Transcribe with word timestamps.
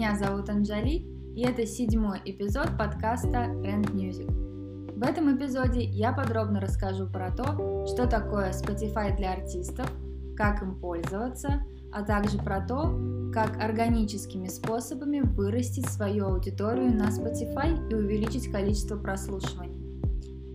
Меня 0.00 0.16
зовут 0.16 0.48
Анжали, 0.48 1.04
и 1.36 1.42
это 1.42 1.66
седьмой 1.66 2.22
эпизод 2.24 2.68
подкаста 2.78 3.50
Rent 3.60 3.92
Music. 3.92 4.32
В 4.96 5.02
этом 5.02 5.36
эпизоде 5.36 5.82
я 5.82 6.10
подробно 6.14 6.58
расскажу 6.58 7.06
про 7.06 7.30
то, 7.30 7.84
что 7.86 8.06
такое 8.06 8.50
Spotify 8.52 9.14
для 9.14 9.34
артистов, 9.34 9.92
как 10.38 10.62
им 10.62 10.80
пользоваться, 10.80 11.66
а 11.92 12.02
также 12.02 12.38
про 12.38 12.62
то, 12.66 12.98
как 13.30 13.62
органическими 13.62 14.48
способами 14.48 15.20
вырастить 15.20 15.90
свою 15.90 16.28
аудиторию 16.28 16.96
на 16.96 17.10
Spotify 17.10 17.86
и 17.90 17.94
увеличить 17.94 18.50
количество 18.50 18.96
прослушиваний. 18.96 19.82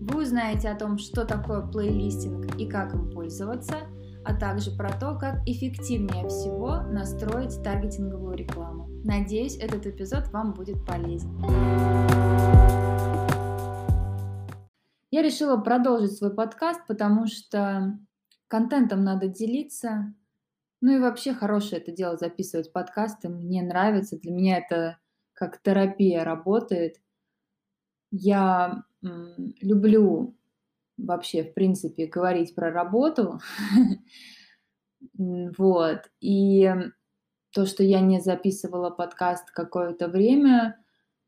Вы 0.01 0.23
узнаете 0.23 0.69
о 0.69 0.75
том, 0.75 0.97
что 0.97 1.23
такое 1.23 1.61
плейлистинг 1.61 2.55
и 2.55 2.67
как 2.67 2.95
им 2.95 3.11
пользоваться, 3.11 3.75
а 4.23 4.33
также 4.33 4.71
про 4.71 4.89
то, 4.91 5.15
как 5.15 5.47
эффективнее 5.47 6.27
всего 6.29 6.81
настроить 6.91 7.61
таргетинговую 7.61 8.37
рекламу. 8.37 8.74
Надеюсь, 9.07 9.55
этот 9.57 9.85
эпизод 9.85 10.29
вам 10.29 10.53
будет 10.53 10.83
полезен. 10.83 11.29
Я 15.11 15.21
решила 15.21 15.57
продолжить 15.57 16.17
свой 16.17 16.33
подкаст, 16.33 16.81
потому 16.87 17.27
что 17.27 17.99
контентом 18.47 19.03
надо 19.03 19.27
делиться. 19.27 20.15
Ну 20.81 20.95
и 20.95 20.99
вообще 20.99 21.35
хорошее 21.35 21.79
это 21.79 21.91
дело 21.91 22.17
записывать 22.17 22.73
подкасты. 22.73 23.29
Мне 23.29 23.61
нравится. 23.61 24.17
Для 24.17 24.31
меня 24.31 24.57
это 24.57 24.97
как 25.33 25.61
терапия 25.61 26.23
работает. 26.23 26.99
Я 28.09 28.85
люблю 29.61 30.35
вообще, 30.97 31.43
в 31.43 31.53
принципе, 31.53 32.07
говорить 32.07 32.55
про 32.55 32.71
работу. 32.71 33.39
Вот. 35.17 36.09
И 36.19 36.67
то, 37.55 37.65
что 37.65 37.83
я 37.83 38.01
не 38.01 38.19
записывала 38.19 38.89
подкаст 38.89 39.49
какое-то 39.49 40.09
время, 40.09 40.77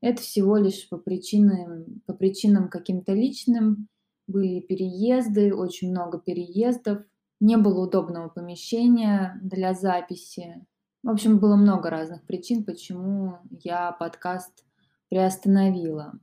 это 0.01 0.21
всего 0.21 0.57
лишь 0.57 0.89
по 0.89 0.97
причинам, 0.97 2.01
по 2.05 2.13
причинам 2.13 2.67
каким-то 2.67 3.13
личным. 3.13 3.87
Были 4.27 4.59
переезды, 4.59 5.55
очень 5.55 5.89
много 5.91 6.19
переездов. 6.19 6.99
Не 7.39 7.55
было 7.55 7.85
удобного 7.85 8.27
помещения 8.27 9.39
для 9.41 9.73
записи. 9.73 10.65
В 11.01 11.09
общем, 11.09 11.39
было 11.39 11.55
много 11.55 11.89
разных 11.89 12.23
причин, 12.23 12.65
почему 12.65 13.37
я 13.49 13.93
подкаст 13.93 14.65
приостановила. 15.07 16.19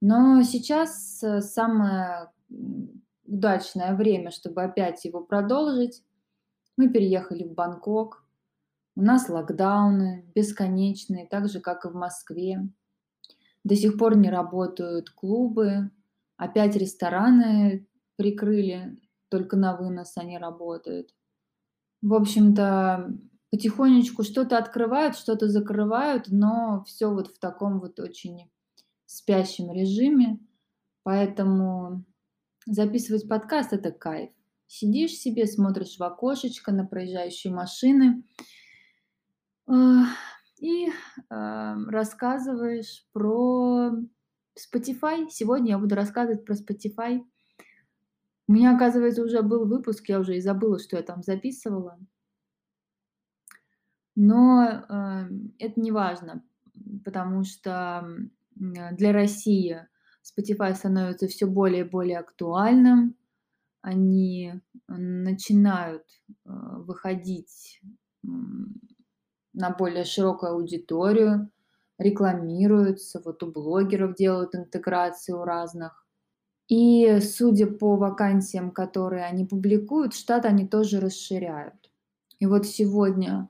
Но 0.00 0.44
сейчас 0.44 1.20
э, 1.24 1.40
самое 1.40 2.30
удачное 3.26 3.96
время, 3.96 4.30
чтобы 4.30 4.62
опять 4.62 5.04
его 5.04 5.24
продолжить. 5.24 6.04
Мы 6.76 6.88
переехали 6.88 7.42
в 7.42 7.54
Бангкок. 7.54 8.23
У 8.96 9.02
нас 9.02 9.28
локдауны 9.28 10.30
бесконечные, 10.34 11.26
так 11.26 11.48
же, 11.48 11.60
как 11.60 11.84
и 11.84 11.88
в 11.88 11.94
Москве. 11.94 12.68
До 13.64 13.74
сих 13.74 13.98
пор 13.98 14.16
не 14.16 14.30
работают 14.30 15.10
клубы. 15.10 15.90
Опять 16.36 16.76
рестораны 16.76 17.88
прикрыли, 18.16 19.00
только 19.30 19.56
на 19.56 19.76
вынос 19.76 20.16
они 20.16 20.38
работают. 20.38 21.14
В 22.02 22.14
общем-то, 22.14 23.10
потихонечку 23.50 24.22
что-то 24.22 24.58
открывают, 24.58 25.16
что-то 25.16 25.48
закрывают, 25.48 26.26
но 26.28 26.84
все 26.86 27.10
вот 27.10 27.28
в 27.28 27.38
таком 27.38 27.80
вот 27.80 27.98
очень 27.98 28.50
спящем 29.06 29.72
режиме, 29.72 30.38
поэтому 31.02 32.04
записывать 32.66 33.28
подкаст– 33.28 33.72
это 33.72 33.90
кайф. 33.90 34.30
Сидишь 34.66 35.12
себе, 35.12 35.46
смотришь 35.46 35.98
в 35.98 36.02
окошечко 36.02 36.72
на 36.72 36.84
проезжающие 36.84 37.52
машины 37.52 38.24
и 40.58 40.88
а, 41.30 41.76
рассказываешь 41.90 43.06
про 43.12 43.90
Spotify. 44.58 45.28
Сегодня 45.28 45.72
я 45.72 45.78
буду 45.78 45.94
рассказывать 45.94 46.44
про 46.44 46.54
Spotify. 46.54 47.20
У 48.46 48.52
меня, 48.52 48.74
оказывается, 48.74 49.22
уже 49.22 49.42
был 49.42 49.66
выпуск, 49.66 50.08
я 50.08 50.20
уже 50.20 50.36
и 50.36 50.40
забыла, 50.40 50.78
что 50.78 50.96
я 50.96 51.02
там 51.02 51.22
записывала. 51.22 51.98
Но 54.16 54.64
э, 54.64 55.28
это 55.58 55.80
не 55.80 55.90
важно, 55.90 56.44
потому 57.04 57.42
что 57.44 58.06
для 58.54 59.12
России 59.12 59.88
Spotify 60.22 60.74
становится 60.74 61.26
все 61.26 61.46
более 61.46 61.84
и 61.84 61.88
более 61.88 62.18
актуальным. 62.18 63.16
Они 63.80 64.62
начинают 64.88 66.04
выходить 66.44 67.80
на 69.54 69.70
более 69.70 70.04
широкую 70.04 70.52
аудиторию, 70.52 71.50
рекламируются, 71.98 73.22
вот 73.24 73.42
у 73.42 73.50
блогеров 73.50 74.14
делают 74.16 74.54
интеграцию 74.54 75.44
разных. 75.44 76.04
И 76.68 77.20
судя 77.20 77.66
по 77.66 77.96
вакансиям, 77.96 78.70
которые 78.70 79.24
они 79.24 79.44
публикуют, 79.44 80.14
штат 80.14 80.44
они 80.44 80.66
тоже 80.66 81.00
расширяют. 81.00 81.90
И 82.38 82.46
вот 82.46 82.66
сегодня 82.66 83.48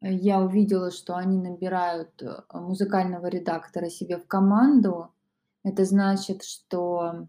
я 0.00 0.40
увидела, 0.40 0.90
что 0.90 1.16
они 1.16 1.38
набирают 1.38 2.22
э, 2.22 2.42
музыкального 2.52 3.26
редактора 3.26 3.90
себе 3.90 4.16
в 4.16 4.26
команду. 4.26 5.12
Это 5.62 5.84
значит, 5.84 6.42
что 6.42 7.26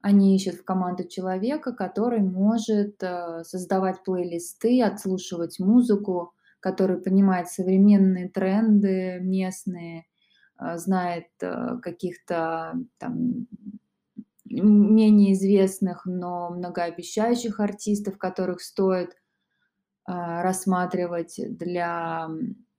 они 0.00 0.34
ищут 0.34 0.56
в 0.56 0.64
команду 0.64 1.06
человека, 1.06 1.72
который 1.72 2.20
может 2.20 3.02
э, 3.02 3.44
создавать 3.44 4.02
плейлисты, 4.02 4.82
отслушивать 4.82 5.60
музыку, 5.60 6.34
который 6.60 7.00
понимает 7.00 7.48
современные 7.48 8.28
тренды 8.28 9.18
местные, 9.20 10.06
э, 10.60 10.76
знает 10.78 11.26
каких-то 11.38 12.74
там 12.98 13.46
менее 14.50 15.34
известных, 15.34 16.06
но 16.06 16.50
многообещающих 16.50 17.60
артистов, 17.60 18.18
которых 18.18 18.60
стоит 18.62 19.16
а, 20.04 20.42
рассматривать 20.42 21.38
для 21.38 22.28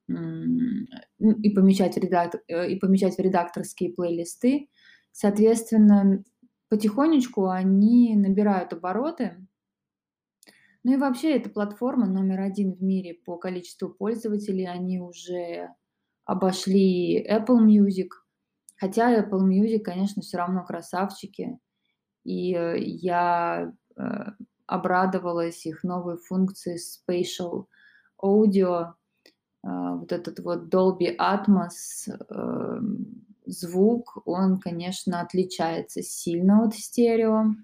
и 0.08 1.50
помещать, 1.52 1.96
редактор, 1.98 2.42
э, 2.48 2.72
и 2.72 2.80
помещать 2.80 3.18
в 3.18 3.20
редакторские 3.20 3.94
плейлисты. 3.94 4.68
Соответственно, 5.12 6.24
потихонечку 6.70 7.48
они 7.48 8.16
набирают 8.16 8.74
обороты. 8.74 9.38
Ну 10.84 10.94
и 10.94 10.98
вообще 10.98 11.36
это 11.36 11.50
платформа 11.50 12.08
номер 12.08 12.42
один 12.42 12.74
в 12.74 12.82
мире 12.82 13.16
по 13.26 13.38
количеству 13.38 13.90
пользователей. 13.90 14.66
Они 14.66 15.00
уже 15.00 15.70
обошли 16.26 17.26
Apple 17.30 17.66
Music. 17.66 18.10
Хотя 18.78 19.20
Apple 19.20 19.42
Music, 19.42 19.80
конечно, 19.80 20.22
все 20.22 20.38
равно 20.38 20.64
красавчики. 20.64 21.60
И 22.24 22.54
э, 22.56 22.78
я 22.80 23.74
э, 23.98 24.02
обрадовалась 24.68 25.66
их 25.66 25.84
новой 25.84 26.18
функции 26.18 26.78
Spatial 26.78 27.66
Audio, 28.22 28.94
а, 29.64 29.96
вот 29.96 30.12
этот 30.12 30.40
вот 30.40 30.74
Dolby 30.74 31.16
Atmos 31.18 32.08
эм, 32.30 33.26
звук, 33.46 34.22
он, 34.26 34.60
конечно, 34.60 35.22
отличается 35.22 36.02
сильно 36.02 36.64
от 36.64 36.76
стерео. 36.76 37.56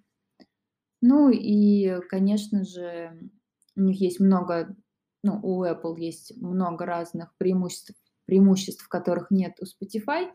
Ну 1.02 1.30
и, 1.30 2.00
конечно 2.10 2.64
же, 2.64 3.30
у 3.76 3.82
них 3.82 4.00
есть 4.00 4.20
много, 4.20 4.76
ну, 5.24 5.40
у 5.44 5.64
Apple 5.66 6.00
есть 6.00 6.36
много 6.42 6.86
разных 6.86 7.36
преимуществ, 7.38 7.94
преимуществ, 8.26 8.88
которых 8.88 9.32
нет 9.32 9.58
у 9.60 9.66
Spotify. 9.66 10.32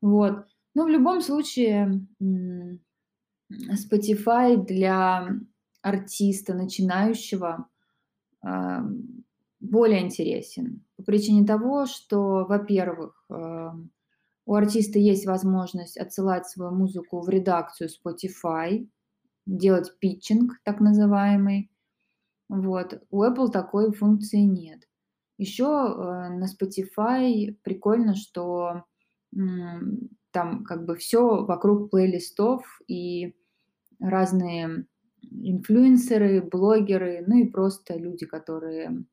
Вот. 0.00 0.46
Но 0.74 0.84
в 0.84 0.88
любом 0.88 1.20
случае 1.20 2.06
Spotify 3.50 4.56
для 4.56 5.28
артиста, 5.82 6.54
начинающего, 6.54 7.68
а, 8.44 8.84
более 9.60 10.02
интересен. 10.02 10.84
По 10.96 11.04
причине 11.04 11.46
того, 11.46 11.86
что, 11.86 12.44
во-первых, 12.44 13.24
а, 13.30 13.74
у 14.46 14.54
артиста 14.54 14.98
есть 14.98 15.26
возможность 15.26 15.96
отсылать 15.96 16.46
свою 16.48 16.72
музыку 16.72 17.20
в 17.20 17.28
редакцию 17.28 17.88
Spotify, 17.88 18.88
делать 19.46 19.98
питчинг 19.98 20.60
так 20.64 20.80
называемый. 20.80 21.70
Вот. 22.48 23.02
У 23.10 23.22
Apple 23.22 23.50
такой 23.50 23.92
функции 23.92 24.40
нет. 24.40 24.88
Еще 25.38 25.66
а, 25.66 26.28
на 26.30 26.46
Spotify 26.46 27.56
прикольно, 27.62 28.14
что 28.14 28.84
там 30.30 30.64
как 30.64 30.86
бы 30.86 30.96
все 30.96 31.44
вокруг 31.44 31.90
плейлистов 31.90 32.80
и 32.86 33.34
разные 34.00 34.86
инфлюенсеры, 35.30 36.42
блогеры, 36.42 37.24
ну 37.26 37.38
и 37.38 37.48
просто 37.48 37.96
люди, 37.96 38.26
которые 38.26 39.04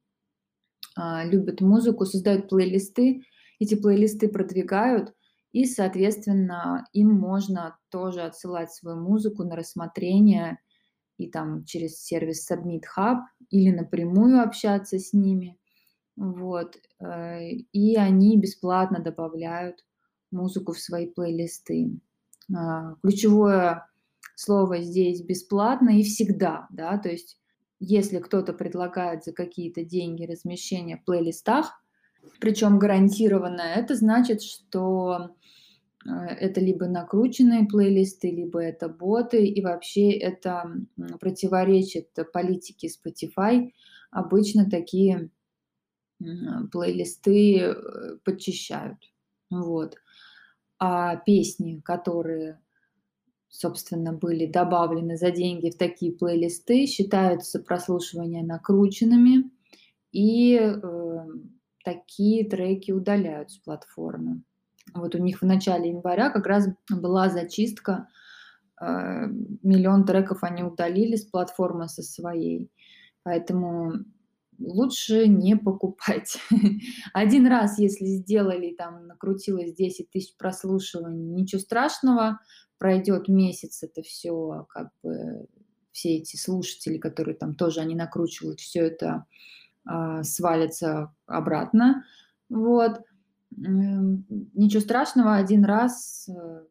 а, 0.96 1.26
любят 1.26 1.62
музыку, 1.62 2.06
создают 2.06 2.50
плейлисты, 2.50 3.24
эти 3.60 3.76
плейлисты 3.76 4.28
продвигают, 4.28 5.14
и, 5.54 5.66
соответственно, 5.66 6.86
им 6.94 7.12
можно 7.14 7.78
тоже 7.92 8.24
отсылать 8.24 8.74
свою 8.74 8.98
музыку 9.00 9.46
на 9.46 9.56
рассмотрение 9.56 10.60
и 11.18 11.30
там 11.30 11.66
через 11.66 12.02
сервис 12.04 12.50
Submit 12.52 12.84
Hub 12.98 13.20
или 13.50 13.72
напрямую 13.72 14.42
общаться 14.44 15.00
с 15.00 15.14
ними. 15.14 15.58
Вот, 16.18 16.78
э, 17.00 17.50
и 17.52 17.96
они 17.98 18.38
бесплатно 18.40 19.00
добавляют 19.00 19.86
музыку 20.32 20.74
в 20.74 20.80
свои 20.80 21.08
плейлисты. 21.08 22.00
А, 22.56 22.96
ключевое 23.04 23.88
слово 24.36 24.82
здесь 24.82 25.22
"бесплатно" 25.24 25.90
и 26.00 26.04
"всегда", 26.04 26.68
да, 26.72 26.98
то 27.00 27.10
есть 27.10 27.40
если 27.80 28.20
кто-то 28.20 28.54
предлагает 28.54 29.24
за 29.26 29.34
какие-то 29.34 29.84
деньги 29.84 30.26
размещение 30.26 30.98
в 30.98 31.06
плейлистах, 31.06 31.83
причем 32.40 32.80
гарантированное, 32.80 33.76
это 33.76 33.96
значит, 33.96 34.42
что, 34.42 35.36
э, 36.06 36.10
это 36.10 36.60
либо 36.62 36.88
накрученные 36.88 37.66
плейлисты, 37.66 38.32
либо 38.32 38.60
это 38.60 38.90
боты, 38.90 39.46
и 39.46 39.62
вообще 39.62 40.12
это, 40.12 40.76
противоречит 41.20 42.10
политике 42.34 42.90
Spotify. 42.90 43.72
Обычно 44.12 44.70
такие, 44.70 45.30
плейлисты, 46.72 47.60
э, 47.60 48.18
подчищают. 48.24 49.00
Вот. 49.50 49.96
А 50.80 51.16
песни, 51.18 51.82
которые, 51.84 52.60
собственно, 53.50 54.14
были 54.14 54.46
добавлены 54.46 55.18
за 55.18 55.32
деньги 55.32 55.70
в 55.70 55.78
такие 55.78 56.12
плейлисты, 56.12 56.86
считаются 56.86 57.60
прослушивания 57.60 58.44
накрученными, 58.44 59.52
и, 60.12 60.56
э, 60.56 61.13
такие 61.84 62.48
треки 62.48 62.92
удаляют 62.92 63.52
с 63.52 63.58
платформы. 63.58 64.44
Вот 64.94 65.16
у 65.16 65.18
них 65.18 65.42
в 65.42 65.46
начале 65.46 65.90
января 65.90 66.30
как 66.30 66.46
раз 66.46 66.68
была 66.90 67.30
зачистка, 67.30 68.08
э, 68.82 69.26
1 69.64 70.06
треков 70.06 70.40
они 70.44 70.64
удалили 70.64 71.16
с 71.16 71.26
платформы 71.26 71.88
со 71.88 72.04
своей, 72.04 72.72
поэтому 73.24 73.94
лучше 74.60 75.28
не 75.28 75.56
покупать. 75.56 76.38
Один 77.14 77.48
раз, 77.48 77.80
если 77.80 78.06
сделали, 78.06 78.76
там 78.76 79.08
накрутилось 79.08 79.74
10 79.74 80.10
тысяч 80.10 80.36
прослушиваний, 80.38 81.26
ничего 81.26 81.62
страшного, 81.62 82.40
пройдет 82.78 83.28
месяц, 83.28 83.84
это 83.84 84.02
все 84.02 84.66
как 84.70 84.90
бы 85.02 85.48
все 85.92 86.18
эти 86.18 86.36
слушатели, 86.36 86.98
которые 86.98 87.36
там 87.36 87.56
тоже 87.56 87.80
они 87.80 87.96
накручивают, 87.96 88.60
все 88.60 88.82
это, 88.82 89.26
а, 89.86 90.24
свалится 90.24 91.14
обратно. 91.26 92.06
Вот. 92.50 93.02
Ничего 93.56 94.82
страшного, 94.82 95.36
один 95.36 95.64
раз, 95.64 96.28
э, 96.28 96.64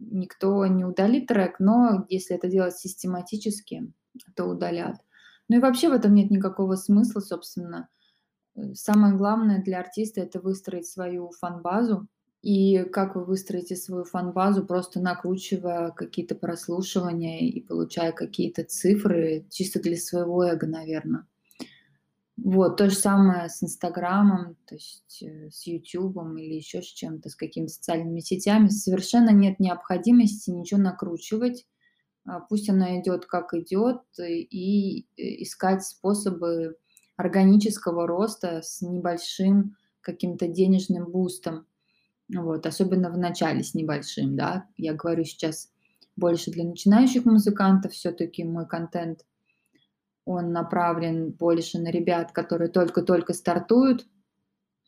никто 0.00 0.64
не 0.66 0.84
удалит 0.84 1.26
трек, 1.26 1.60
но 1.60 2.06
если 2.08 2.36
это 2.36 2.48
делать 2.48 2.76
систематически, 2.76 3.92
то 4.34 4.46
удалят. 4.46 4.96
Ну 5.48 5.56
и 5.56 5.60
вообще 5.60 5.88
в 5.88 5.92
этом 5.92 6.14
нет 6.14 6.30
никакого 6.30 6.76
смысла, 6.76 7.20
собственно. 7.20 7.88
Э, 8.56 8.74
самое 8.74 9.14
главное 9.14 9.62
для 9.62 9.80
артиста- 9.80 10.20
это 10.22 10.40
выстроить 10.40 10.86
свою 10.86 11.30
фан-базу. 11.40 12.06
И 12.42 12.84
как 12.84 13.16
вы 13.16 13.24
выстроите 13.24 13.76
свою 13.76 14.04
фан-базу, 14.04 14.64
просто 14.64 15.00
накручивая 15.00 15.90
какие-то 15.90 16.36
прослушивания 16.36 17.40
и 17.40 17.60
получая 17.60 18.12
какие-то 18.12 18.64
цифры 18.64 19.46
чисто 19.50 19.80
для 19.82 19.96
своего 19.96 20.44
эго, 20.44 20.66
наверно. 20.66 21.26
Вот. 22.44 22.76
То 22.76 22.88
же 22.88 22.94
самое 22.96 23.48
с 23.48 23.62
"Инстаграмом", 23.62 24.56
то 24.66 24.76
есть, 24.76 25.22
э, 25.22 25.50
с 25.50 25.66
"Ютубом" 25.66 26.36
или 26.38 26.54
еще 26.54 26.82
с 26.82 26.86
чем-то, 26.86 27.28
с 27.30 27.34
какими-то 27.36 27.72
социальными 27.72 28.20
сетями. 28.20 28.68
Совершенно 28.68 29.30
нет 29.30 29.58
необходимости 29.58 30.50
ничего 30.50 30.80
накручивать. 30.80 31.66
А, 32.26 32.40
пусть 32.40 32.70
она 32.70 33.00
идет 33.00 33.26
как 33.26 33.54
идет, 33.54 34.02
и 34.20 34.42
и 34.42 35.44
искать 35.44 35.84
способы 35.84 36.76
органического 37.16 38.06
роста 38.08 38.62
с 38.62 38.82
небольшим 38.82 39.76
каким-то 40.02 40.48
денежным 40.48 41.10
бустом. 41.10 41.66
Вот. 42.34 42.66
Особенно 42.66 43.10
в 43.10 43.18
начале 43.18 43.62
с 43.64 43.74
небольшим, 43.74 44.36
да. 44.36 44.66
Я 44.76 44.94
говорю 44.94 45.24
сейчас 45.24 45.70
больше 46.16 46.50
для 46.52 46.64
начинающих 46.64 47.24
музыкантов. 47.26 47.92
Всё-таки 47.92 48.44
мой 48.44 48.66
контент, 48.68 49.26
он 50.28 50.52
направлен 50.52 51.30
больше 51.32 51.78
на 51.78 51.90
ребят, 51.90 52.32
которые 52.32 52.68
только-только 52.68 53.32
стартуют, 53.32 54.06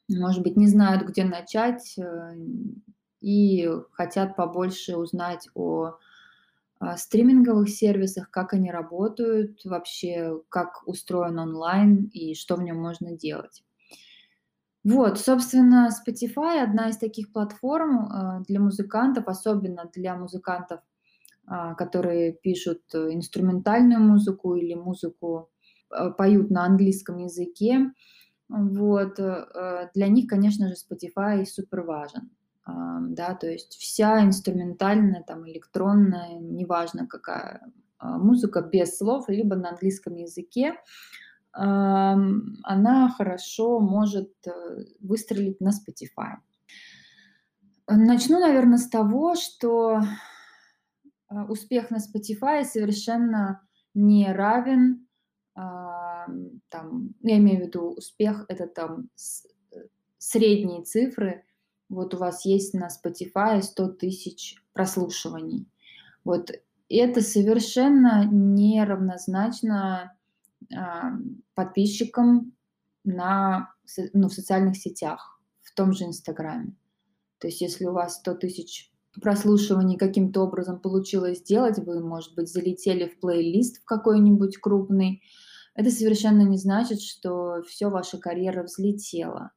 может 0.09 0.43
быть, 0.43 0.57
не 0.57 0.67
знают, 0.69 1.05
где 1.09 1.25
начать, 1.25 1.97
э, 1.99 2.35
и 3.21 3.69
хотят 3.93 4.37
побольше 4.37 4.97
узнать 4.97 5.49
о, 5.55 5.95
а, 6.81 6.97
стриминговых 6.97 7.69
сервисах, 7.71 8.31
как 8.31 8.55
они 8.55 8.71
работают, 8.71 9.65
вообще, 9.65 10.41
как 10.51 10.83
устроен 10.87 11.39
онлайн 11.39 12.11
и 12.13 12.35
что 12.35 12.57
в 12.57 12.63
нем 12.63 12.79
можно 12.79 13.13
делать. 13.13 13.63
Вот, 14.85 15.19
собственно, 15.19 15.91
Spotify- 15.91 16.63
одна 16.63 16.89
из 16.89 16.97
таких 16.97 17.33
платформ, 17.33 18.07
а, 18.11 18.41
для 18.41 18.61
музыкантов, 18.61 19.29
особенно 19.29 19.91
для 19.95 20.17
музыкантов, 20.17 20.81
которые 21.77 22.33
пишут 22.33 22.83
инструментальную 22.95 24.01
музыку 24.01 24.55
или 24.55 24.75
музыку, 24.75 25.51
а, 25.91 26.11
поют 26.11 26.51
на 26.51 26.65
английском 26.65 27.19
языке. 27.19 27.93
Вот, 28.49 29.19
э, 29.19 29.91
для 29.95 30.09
них, 30.09 30.27
конечно 30.27 30.69
же, 30.69 30.75
Spotify 30.75 31.45
супер 31.45 31.83
важен. 31.83 32.31
Ам, 32.65 33.15
да, 33.15 33.35
то 33.35 33.49
есть 33.49 33.77
вся 33.77 34.25
инструментальная, 34.25 35.23
там, 35.23 35.49
электронная, 35.49 36.39
неважно 36.41 37.07
какая, 37.07 37.61
а, 37.99 38.19
музыка 38.19 38.61
без 38.61 38.97
слов, 38.97 39.29
либо 39.29 39.57
на 39.57 39.71
английском 39.71 40.15
языке, 40.17 40.75
она 41.53 43.13
хорошо 43.19 43.81
может, 43.81 44.33
э, 44.47 44.85
выстрелить 45.01 45.61
на 45.61 45.71
Spotify. 45.71 46.37
Начну, 47.89 48.39
наверно, 48.39 48.79
с 48.79 48.89
того, 48.89 49.35
что, 49.35 49.97
а, 49.97 50.05
успех 51.49 51.91
на 51.91 51.97
Spotify 51.99 52.65
совершенно 52.65 53.63
не 53.95 54.33
равен, 54.33 55.07
ам, 55.55 56.61
там, 56.69 57.15
я 57.23 57.39
имею 57.39 57.65
в 57.65 57.67
виду 57.67 57.95
успех- 57.97 58.47
это 58.49 58.67
там 58.67 59.09
э, 59.73 59.79
средние 60.19 60.83
цифры. 60.85 61.45
Вот 61.89 62.15
у 62.15 62.19
вас 62.19 62.45
есть 62.45 62.75
на 62.75 62.89
Spotify 62.89 63.63
100 63.63 63.89
тысяч 63.89 64.57
прослушиваний. 64.73 65.67
Вот 66.25 66.51
это 66.89 67.21
совершенно 67.23 68.25
не 68.27 68.85
равнозначно, 68.85 70.17
ам, 70.75 71.43
подписчикам 71.55 72.53
на 73.05 73.75
ну, 74.13 74.29
в 74.29 74.33
социальных 74.35 74.77
сетях, 74.77 75.41
в 75.63 75.75
том 75.75 75.93
же 75.93 76.05
"Инстаграме". 76.05 76.77
То 77.39 77.49
есть 77.49 77.61
если 77.61 77.87
у 77.87 77.93
вас 77.93 78.17
100 78.17 78.35
тысяч 78.35 78.93
прослушиваний 79.23 79.97
каким-то 79.99 80.43
образом 80.43 80.81
получилось 80.81 81.39
сделать, 81.41 81.79
вы, 81.79 82.01
может 82.01 82.35
быть, 82.35 82.49
залетели 82.53 83.07
в 83.09 83.21
плейлист 83.21 83.83
в 83.83 83.85
какой-нибудь 83.85 84.59
крупный, 84.59 85.23
это 85.75 85.91
совершенно 85.91 86.43
не 86.43 86.59
значит, 86.59 87.01
что 87.03 87.63
всё, 87.69 87.91
ваша 87.91 88.19
карьера 88.19 88.63
взлетела. 88.65 89.53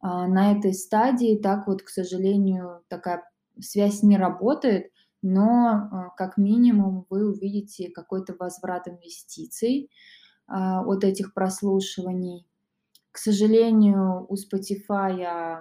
А, 0.00 0.28
на 0.28 0.52
этой 0.52 0.74
стадии 0.74 1.38
так 1.42 1.66
вот, 1.68 1.82
к 1.82 1.88
сожалению, 1.90 2.82
такая 2.88 3.24
связь 3.60 4.02
не 4.02 4.16
работает, 4.18 4.92
но, 5.22 5.88
а, 5.92 6.10
как 6.16 6.38
минимум 6.38 7.06
вы 7.10 7.28
увидите 7.30 7.90
какой-то 7.90 8.34
возврат 8.38 8.88
инвестиций, 8.88 9.90
а, 10.48 10.82
от 10.84 11.04
этих 11.04 11.34
прослушиваний. 11.34 12.46
К 13.12 13.18
сожалению, 13.18 14.26
у 14.28 14.34
Spotify, 14.36 15.58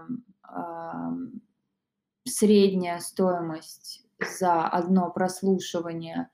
средняя 2.25 2.99
стоимость 2.99 4.05
за 4.39 4.67
одно 4.67 5.11
прослушивание 5.11 6.29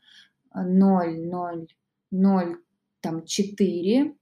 0,004 0.53 2.57
там 3.01 3.25
4 3.25 4.15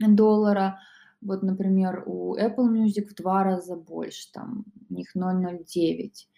доллара. 0.00 0.80
Вот, 1.20 1.42
например, 1.42 2.04
у 2.06 2.36
Apple 2.36 2.70
Music 2.70 3.08
в 3.08 3.14
2 3.14 3.44
раза 3.44 3.76
больше, 3.76 4.30
там 4.32 4.64
у 4.90 4.94
них 4.94 5.14
0,09. 5.16 6.28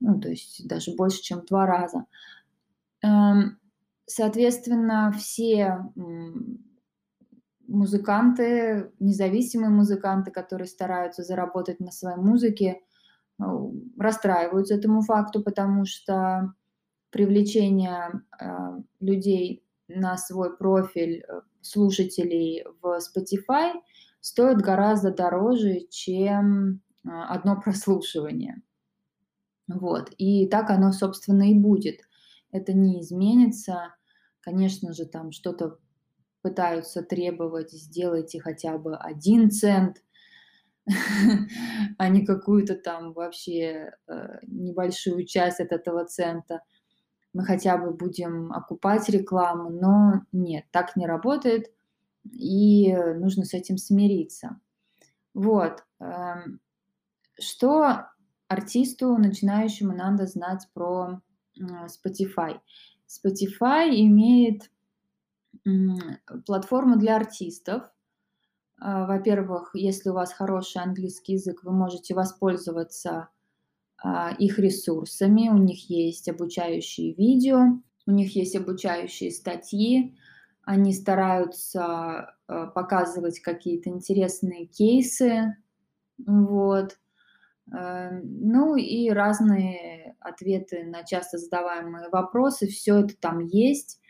Ну, 0.00 0.20
то 0.20 0.28
есть 0.28 0.66
даже 0.68 0.94
больше, 0.94 1.22
чем 1.22 1.40
в 1.40 1.46
2 1.46 1.66
раза. 1.66 2.04
Эм, 3.02 3.58
соответственно, 4.06 5.12
все, 5.16 5.90
музыканты, 7.66 8.92
независимые 8.98 9.70
музыканты, 9.70 10.30
которые 10.30 10.66
стараются 10.66 11.22
заработать 11.22 11.80
на 11.80 11.92
своей 11.92 12.18
музыке, 12.18 12.80
расстраиваются 13.98 14.74
этому 14.74 15.02
факту, 15.02 15.42
потому 15.42 15.84
что 15.86 16.54
привлечение, 17.10 18.22
а, 18.40 18.78
людей 19.00 19.64
на 19.88 20.16
свой 20.18 20.56
профиль, 20.56 21.24
э, 21.28 21.40
слушателей 21.62 22.64
в 22.82 22.98
Spotify 22.98 23.74
стоит 24.20 24.58
гораздо 24.58 25.12
дороже, 25.12 25.86
чем, 25.90 26.82
а, 27.06 27.34
одно 27.34 27.60
прослушивание. 27.64 28.62
Вот. 29.68 30.10
И 30.18 30.46
так 30.48 30.70
оно, 30.70 30.92
собственно, 30.92 31.50
и 31.50 31.54
будет. 31.54 32.00
Это 32.52 32.72
не 32.72 33.00
изменится. 33.02 33.94
Конечно 34.40 34.92
же, 34.94 35.04
там 35.04 35.32
что-то 35.32 35.78
пытаются 36.42 37.02
требовать: 37.02 37.72
"Сделайте 37.72 38.40
хотя 38.40 38.78
бы 38.78 38.96
1 38.96 39.50
цент", 39.50 40.02
а 41.98 42.08
не 42.08 42.24
какую-то 42.24 42.74
там 42.74 43.12
вообще, 43.12 43.92
э, 44.06 44.38
небольшую 44.46 45.24
часть 45.26 45.60
от 45.60 45.72
этого 45.72 46.04
цента. 46.06 46.62
Мы 47.32 47.44
хотя 47.44 47.76
бы 47.76 47.92
будем 47.92 48.52
окупать 48.52 49.08
рекламу, 49.08 49.70
но 49.70 50.22
нет, 50.32 50.64
так 50.70 50.96
не 50.96 51.06
работает, 51.06 51.66
и 52.32 52.92
нужно 52.94 53.44
с 53.44 53.54
этим 53.54 53.76
смириться. 53.76 54.60
Вот, 55.34 55.84
эм, 56.00 56.60
что 57.38 58.08
артисту 58.48 59.16
начинающему 59.16 59.94
надо 59.94 60.26
знать 60.26 60.66
про, 60.72 61.20
Spotify? 61.60 62.60
Spotify 63.06 63.88
имеет, 63.90 64.70
платформу 66.46 66.96
для 66.96 67.16
артистов. 67.16 67.82
А, 68.80 69.06
во-первых, 69.06 69.70
если 69.74 70.10
у 70.10 70.14
вас 70.14 70.32
хороший 70.32 70.82
английский 70.82 71.32
язык, 71.34 71.62
вы 71.64 71.72
можете 71.72 72.14
воспользоваться, 72.14 73.28
а, 74.02 74.32
их 74.38 74.58
ресурсами. 74.58 75.48
У 75.50 75.58
них 75.58 75.90
есть 75.90 76.28
обучающие 76.28 77.14
видео, 77.14 77.80
у 78.06 78.12
них 78.12 78.36
есть 78.36 78.56
обучающие 78.56 79.30
статьи. 79.32 80.16
Они 80.64 80.92
стараются, 80.94 82.34
э, 82.48 82.66
показывать 82.74 83.40
какие-то 83.40 83.90
интересные 83.90 84.66
кейсы, 84.66 85.56
вот. 86.26 86.98
Ну 87.72 88.76
и 88.76 89.10
разные 89.10 90.16
ответы 90.20 90.84
на 90.84 91.04
часто 91.04 91.38
задаваемые 91.38 92.08
вопросы. 92.10 92.66
Всё 92.68 92.98
это 93.00 93.16
там 93.20 93.40
есть. 93.40 94.00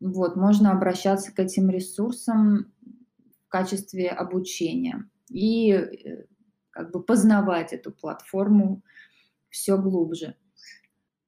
Вот, 0.00 0.36
можно 0.36 0.72
обращаться 0.72 1.32
к 1.34 1.40
этим 1.40 1.70
ресурсам 1.70 2.72
качестве 3.54 4.08
обучения 4.10 5.08
и, 5.30 5.70
э, 5.72 6.26
как 6.70 6.92
бы 6.92 7.02
познавать 7.04 7.72
эту 7.74 7.92
платформу 7.92 8.82
всё 9.50 9.78
глубже. 9.78 10.34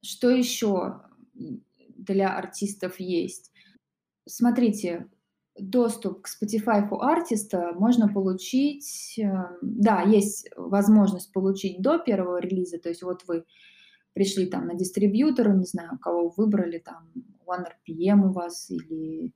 Что 0.02 0.30
ещё, 0.30 1.02
м, 1.40 1.62
для 1.96 2.36
артистов 2.38 3.00
есть? 3.00 3.52
Смотрите, 4.28 5.06
доступ 5.60 6.22
к 6.22 6.28
Spotify 6.28 6.88
for 6.90 7.00
Artist 7.02 7.74
можно 7.80 8.08
получить, 8.08 9.18
э, 9.18 9.24
да, 9.62 10.02
есть 10.02 10.50
возможность 10.56 11.32
получить 11.32 11.82
до 11.82 11.98
первого 11.98 12.40
релиза. 12.40 12.78
То 12.78 12.90
есть 12.90 13.02
вот 13.04 13.24
вы 13.28 13.44
пришли 14.14 14.46
там 14.46 14.66
на 14.68 14.74
дистрибьютора, 14.76 15.52
не 15.54 15.66
знаю, 15.66 15.98
кого 16.00 16.30
выбрали, 16.36 16.78
там 16.80 17.10
OneRPM 17.46 18.26
у 18.30 18.32
вас 18.32 18.70
или, 18.70 19.34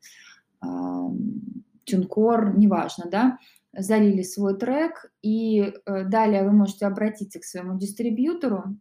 TuneCore, 1.91 2.57
неважно, 2.57 3.07
да. 3.11 3.39
Залили 3.77 4.23
свой 4.23 4.59
трек, 4.59 5.13
и, 5.23 5.61
э, 5.87 6.05
далее 6.05 6.45
вы 6.45 6.53
можете 6.53 6.87
обратиться 6.87 7.39
к 7.41 7.45
своему 7.45 7.79
дистрибьютору 7.79 8.77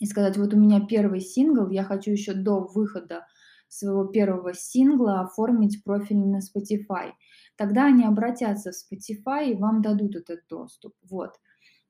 и 0.00 0.06
сказать: 0.06 0.36
"Вот 0.36 0.52
у 0.54 0.58
меня 0.58 0.80
первый 0.86 1.20
сингл, 1.20 1.70
я 1.70 1.84
хочу 1.84 2.10
еще 2.10 2.34
до 2.34 2.60
выхода 2.60 3.26
своего 3.68 4.04
первого 4.04 4.54
сингла 4.54 5.20
оформить 5.20 5.82
профиль 5.84 6.18
на 6.18 6.38
Spotify". 6.38 7.12
Тогда 7.56 7.86
они 7.86 8.04
обратятся 8.04 8.70
в 8.72 8.74
Spotify 8.74 9.50
и 9.50 9.54
вам 9.54 9.82
дадут 9.82 10.16
этот 10.16 10.40
доступ. 10.48 10.94
Вот. 11.08 11.32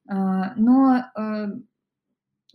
А, 0.09 0.55
но, 0.57 1.05
э, 1.19 1.47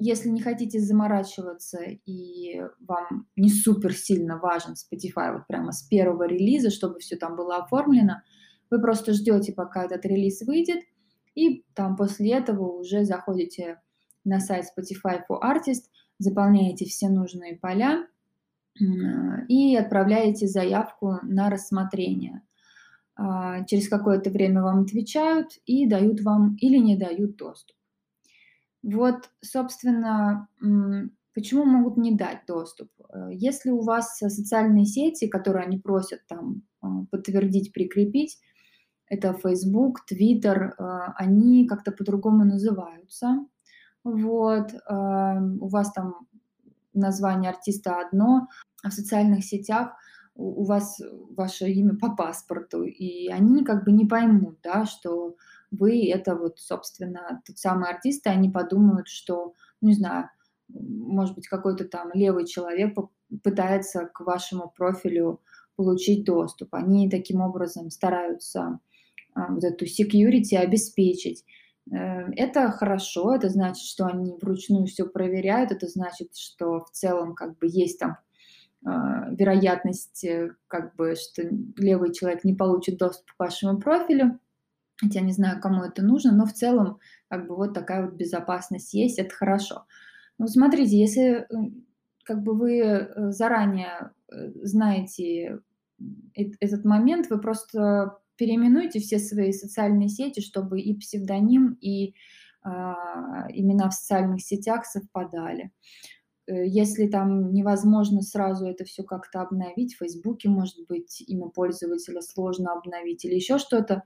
если 0.03 0.29
не 0.29 0.41
хотите 0.41 0.79
заморачиваться 0.79 1.79
и 1.83 2.61
вам 2.79 3.27
не 3.35 3.49
супер 3.49 3.93
сильно 3.93 4.37
важен 4.37 4.73
Spotify 4.73 5.31
вот 5.33 5.47
прямо 5.47 5.71
с 5.71 5.83
первого 5.83 6.27
релиза, 6.27 6.71
чтобы 6.71 6.99
всё 6.99 7.17
там 7.17 7.35
было 7.35 7.57
оформлено, 7.57 8.21
вы 8.71 8.81
просто 8.81 9.13
ждёте, 9.13 9.53
пока 9.53 9.85
этот 9.85 10.05
релиз 10.05 10.41
выйдет, 10.41 10.79
и 11.35 11.63
там 11.75 11.95
после 11.95 12.31
этого 12.31 12.79
уже 12.79 13.05
заходите 13.05 13.79
на 14.23 14.39
сайт 14.39 14.65
Spotify 14.65 15.21
for 15.29 15.39
Artist, 15.43 15.83
заполняете 16.17 16.85
все 16.85 17.09
нужные 17.09 17.57
поля, 17.57 18.07
и 19.47 19.75
отправляете 19.75 20.47
заявку 20.47 21.19
на 21.23 21.49
рассмотрение. 21.49 22.41
А, 23.15 23.63
через 23.65 23.89
какое-то 23.89 24.29
время 24.31 24.63
вам 24.63 24.81
отвечают 24.81 25.57
и 25.65 25.87
дают 25.87 26.21
вам 26.21 26.55
или 26.55 26.77
не 26.77 26.97
дают 26.97 27.35
доступ. 27.35 27.75
Вот, 28.83 29.29
собственно, 29.41 30.47
почему 31.33 31.65
могут 31.65 31.97
не 31.97 32.15
дать 32.15 32.45
доступ? 32.47 32.89
Э, 33.13 33.29
если 33.31 33.69
у 33.69 33.81
вас 33.81 34.17
социальные 34.17 34.85
сети, 34.85 35.27
которые 35.27 35.65
они 35.65 35.77
просят 35.77 36.21
там, 36.27 36.63
а, 36.81 37.05
подтвердить, 37.11 37.73
прикрепить, 37.73 38.39
это 39.07 39.33
Facebook, 39.33 39.99
Twitter, 40.11 40.71
а, 40.77 41.13
они 41.17 41.67
как-то 41.67 41.91
по-другому 41.91 42.45
называются. 42.45 43.45
Вот, 44.03 44.73
ам, 44.87 45.61
у 45.61 45.67
вас 45.67 45.91
там 45.91 46.27
название 46.93 47.51
артиста 47.51 47.99
одно, 47.99 48.47
а 48.83 48.89
в 48.89 48.93
социальных 48.93 49.43
сетях 49.43 49.93
у 50.33 50.63
вас 50.63 50.99
ваше 51.37 51.69
имя 51.69 51.95
по 51.97 52.15
паспорту, 52.15 52.83
и 52.83 53.27
они 53.27 53.63
как 53.63 53.83
бы 53.85 53.91
не 53.91 54.05
поймут, 54.05 54.59
да, 54.63 54.85
что 54.85 55.35
вы- 55.71 56.09
это 56.11 56.35
вот, 56.35 56.59
собственно, 56.59 57.41
тот 57.47 57.57
самый 57.57 57.89
артист, 57.91 58.25
и 58.27 58.29
они 58.29 58.49
подумают, 58.49 59.07
что, 59.07 59.53
ну, 59.81 59.89
не 59.89 59.95
знаю, 59.95 60.29
может 60.69 61.35
быть, 61.35 61.47
какой-то 61.47 61.85
там 61.85 62.11
левый 62.13 62.45
человек 62.47 62.95
пытается 63.43 64.05
к 64.07 64.21
вашему 64.21 64.73
профилю 64.77 65.41
получить 65.77 66.25
доступ. 66.25 66.69
Они 66.75 67.09
таким 67.09 67.41
образом 67.41 67.89
стараются, 67.91 68.79
а, 69.35 69.53
вот 69.53 69.63
эту 69.65 69.85
security 69.85 70.55
обеспечить. 70.57 71.45
Э, 71.91 72.31
это 72.37 72.71
хорошо, 72.71 73.35
это 73.35 73.49
значит, 73.49 73.85
что 73.85 74.05
они 74.07 74.33
вручную 74.41 74.87
всё 74.87 75.07
проверяют, 75.07 75.71
это 75.73 75.87
значит, 75.87 76.35
что 76.37 76.81
в 76.81 76.91
целом 76.91 77.35
как 77.35 77.57
бы 77.59 77.67
есть 77.69 77.99
там, 77.99 78.17
а, 78.85 79.29
вероятность, 79.31 80.23
э, 80.25 80.51
как 80.67 80.95
бы, 80.97 81.15
что 81.15 81.43
левый 81.77 82.13
человек 82.13 82.43
не 82.45 82.55
получит 82.55 82.97
доступ 82.99 83.31
к 83.33 83.39
вашему 83.39 83.79
профилю. 83.79 84.39
Хотя 85.01 85.21
не 85.21 85.31
знаю, 85.33 85.59
кому 85.61 85.83
это 85.83 86.03
нужно, 86.03 86.31
но 86.31 86.45
в 86.45 86.53
целом 86.53 86.99
как 87.29 87.47
бы 87.47 87.55
вот 87.55 87.73
такая 87.73 88.05
вот 88.05 88.13
безопасность 88.15 88.93
есть, 88.93 89.17
это 89.19 89.33
хорошо. 89.33 89.85
Ну, 90.39 90.47
смотрите, 90.47 90.97
если, 90.97 91.23
э, 91.43 91.45
как 92.25 92.43
бы 92.43 92.55
вы, 92.55 92.79
э, 92.81 93.31
заранее, 93.31 94.11
э, 94.31 94.51
знаете, 94.63 95.59
эт 96.35 96.53
этот 96.59 96.85
момент, 96.85 97.29
вы 97.29 97.39
просто 97.41 98.17
переименуйте 98.37 98.99
все 98.99 99.19
свои 99.19 99.51
социальные 99.53 100.09
сети, 100.09 100.41
чтобы 100.41 100.81
и 100.81 100.95
псевдоним, 100.97 101.77
и, 101.81 102.15
а, 102.63 103.47
имена 103.51 103.89
в 103.89 103.93
социальных 103.93 104.41
сетях 104.41 104.85
совпадали. 104.85 105.71
Э, 106.47 106.67
если 106.67 107.07
там 107.07 107.53
невозможно 107.53 108.21
сразу 108.23 108.67
это 108.67 108.85
всё 108.85 109.03
как-то 109.05 109.41
обновить, 109.41 109.95
в 109.95 109.99
"Фейсбуке", 109.99 110.49
может 110.49 110.77
быть, 110.89 111.23
имя 111.27 111.49
пользователя 111.49 112.21
сложно 112.21 112.73
обновить 112.73 113.25
или 113.25 113.35
ещё 113.35 113.57
что-то, 113.59 114.03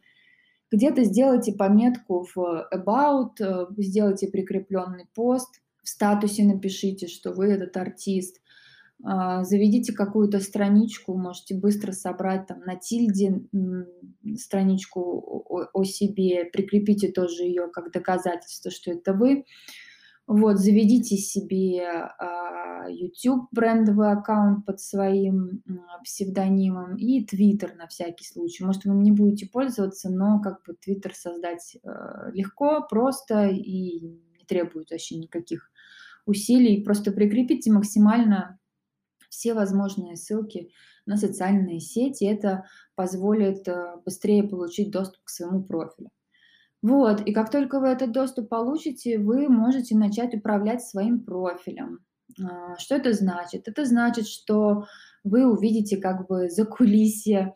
где-то 0.71 1.03
сделайте 1.05 1.53
пометку 1.53 2.27
в 2.35 2.67
about, 2.73 3.31
э, 3.41 3.67
сделайте 3.77 4.27
прикреплённый 4.27 5.07
пост, 5.15 5.61
в 5.83 5.89
статусе 5.89 6.43
напишите, 6.45 7.07
что 7.07 7.31
вы 7.33 7.47
этот 7.47 7.77
артист. 7.77 8.41
А, 9.03 9.43
заведите 9.45 9.93
какую-то 9.93 10.39
страничку, 10.41 11.17
можете 11.17 11.55
быстро 11.55 11.91
собрать 11.93 12.47
там 12.47 12.61
на 12.61 12.75
тильде, 12.77 13.41
страничку 14.37 15.01
о 15.49 15.67
о 15.73 15.83
себе, 15.85 16.45
прикрепите 16.45 17.11
тоже 17.11 17.43
её 17.45 17.69
как 17.71 17.91
доказательство, 17.93 18.71
что 18.71 18.91
это 18.91 19.13
вы. 19.13 19.45
Вот, 20.27 20.57
заведите 20.57 21.17
себе, 21.17 21.85
а, 21.87 22.89
YouTube 22.89 23.47
брендовый 23.51 24.11
аккаунт 24.11 24.65
под 24.65 24.79
своим, 24.79 25.61
м, 25.67 25.81
псевдонимом 26.03 26.95
и 26.97 27.23
Twitter 27.23 27.75
на 27.75 27.87
всякий 27.87 28.25
случай. 28.25 28.63
Может, 28.63 28.85
вы 28.85 28.93
им 28.93 29.03
не 29.03 29.11
будете 29.11 29.47
пользоваться, 29.47 30.09
но 30.09 30.39
как 30.41 30.63
бы 30.65 30.73
Twitter 30.73 31.11
создать, 31.13 31.77
э, 31.83 32.31
легко, 32.33 32.85
просто 32.89 33.47
и 33.49 33.99
не 34.01 34.45
требует 34.47 34.89
вообще 34.91 35.17
никаких 35.17 35.69
усилий. 36.25 36.83
Просто 36.83 37.11
прикрепите 37.11 37.71
максимально 37.71 38.59
все 39.29 39.53
возможные 39.53 40.15
ссылки 40.15 40.71
на 41.05 41.17
социальные 41.17 41.79
сети. 41.81 42.23
Это 42.25 42.65
позволит, 42.95 43.67
э, 43.67 43.97
быстрее 44.05 44.43
получить 44.43 44.91
доступ 44.91 45.23
к 45.25 45.29
своему 45.29 45.63
профилю. 45.63 46.09
Вот, 46.85 47.21
и 47.21 47.33
как 47.33 47.49
только 47.49 47.79
вы 47.79 47.87
этот 47.87 48.11
доступ 48.11 48.47
получите, 48.47 49.17
вы 49.17 49.49
можете 49.49 49.97
начать 49.97 50.35
управлять 50.35 50.83
своим 50.83 51.19
профилем. 51.19 52.05
А, 52.39 52.77
что 52.77 52.93
это 52.93 53.11
значит? 53.13 53.67
Это 53.67 53.85
значит, 53.85 54.27
что 54.27 54.85
вы 55.23 55.51
увидите 55.51 55.97
как 55.97 56.27
бы 56.27 56.47
закулисье 56.47 57.55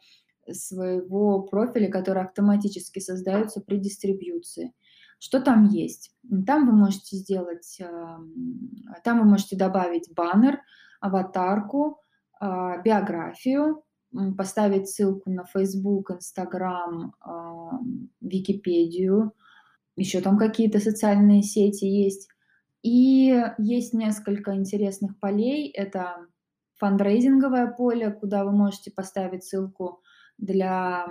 своего 0.51 1.43
профиля, 1.43 1.91
который 1.91 2.23
автоматически 2.23 2.97
создаётся 2.97 3.61
при 3.61 3.77
дистрибьюции. 3.77 4.73
Что 5.19 5.39
там 5.39 5.67
есть? 5.67 6.11
Там 6.47 6.65
вы 6.65 6.71
можете 6.75 7.15
сделать, 7.15 7.79
ам, 7.81 8.33
там 9.03 9.19
вы 9.19 9.25
можете 9.25 9.55
добавить 9.55 10.11
баннер, 10.11 10.59
аватарку, 11.01 12.01
а, 12.39 12.81
биографию, 12.81 13.83
поставить 14.37 14.89
ссылку 14.89 15.29
на 15.29 15.45
Facebook, 15.45 16.11
Instagram, 16.11 17.13
Википедию. 18.21 19.33
Еще 19.95 20.21
там 20.21 20.37
какие-то 20.37 20.79
социальные 20.79 21.43
сети 21.43 21.85
есть. 21.85 22.29
И 22.81 23.37
есть 23.57 23.93
несколько 23.93 24.55
интересных 24.55 25.19
полей. 25.19 25.69
Это 25.69 26.27
фандрейзинговое 26.77 27.67
поле, 27.67 28.11
куда 28.11 28.45
вы 28.45 28.51
можете 28.51 28.91
поставить 28.91 29.43
ссылку 29.43 30.01
для 30.37 31.07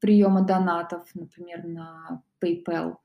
приема 0.00 0.42
донатов, 0.42 1.08
например, 1.14 1.64
на 1.64 2.22
PayPal. 2.42 2.96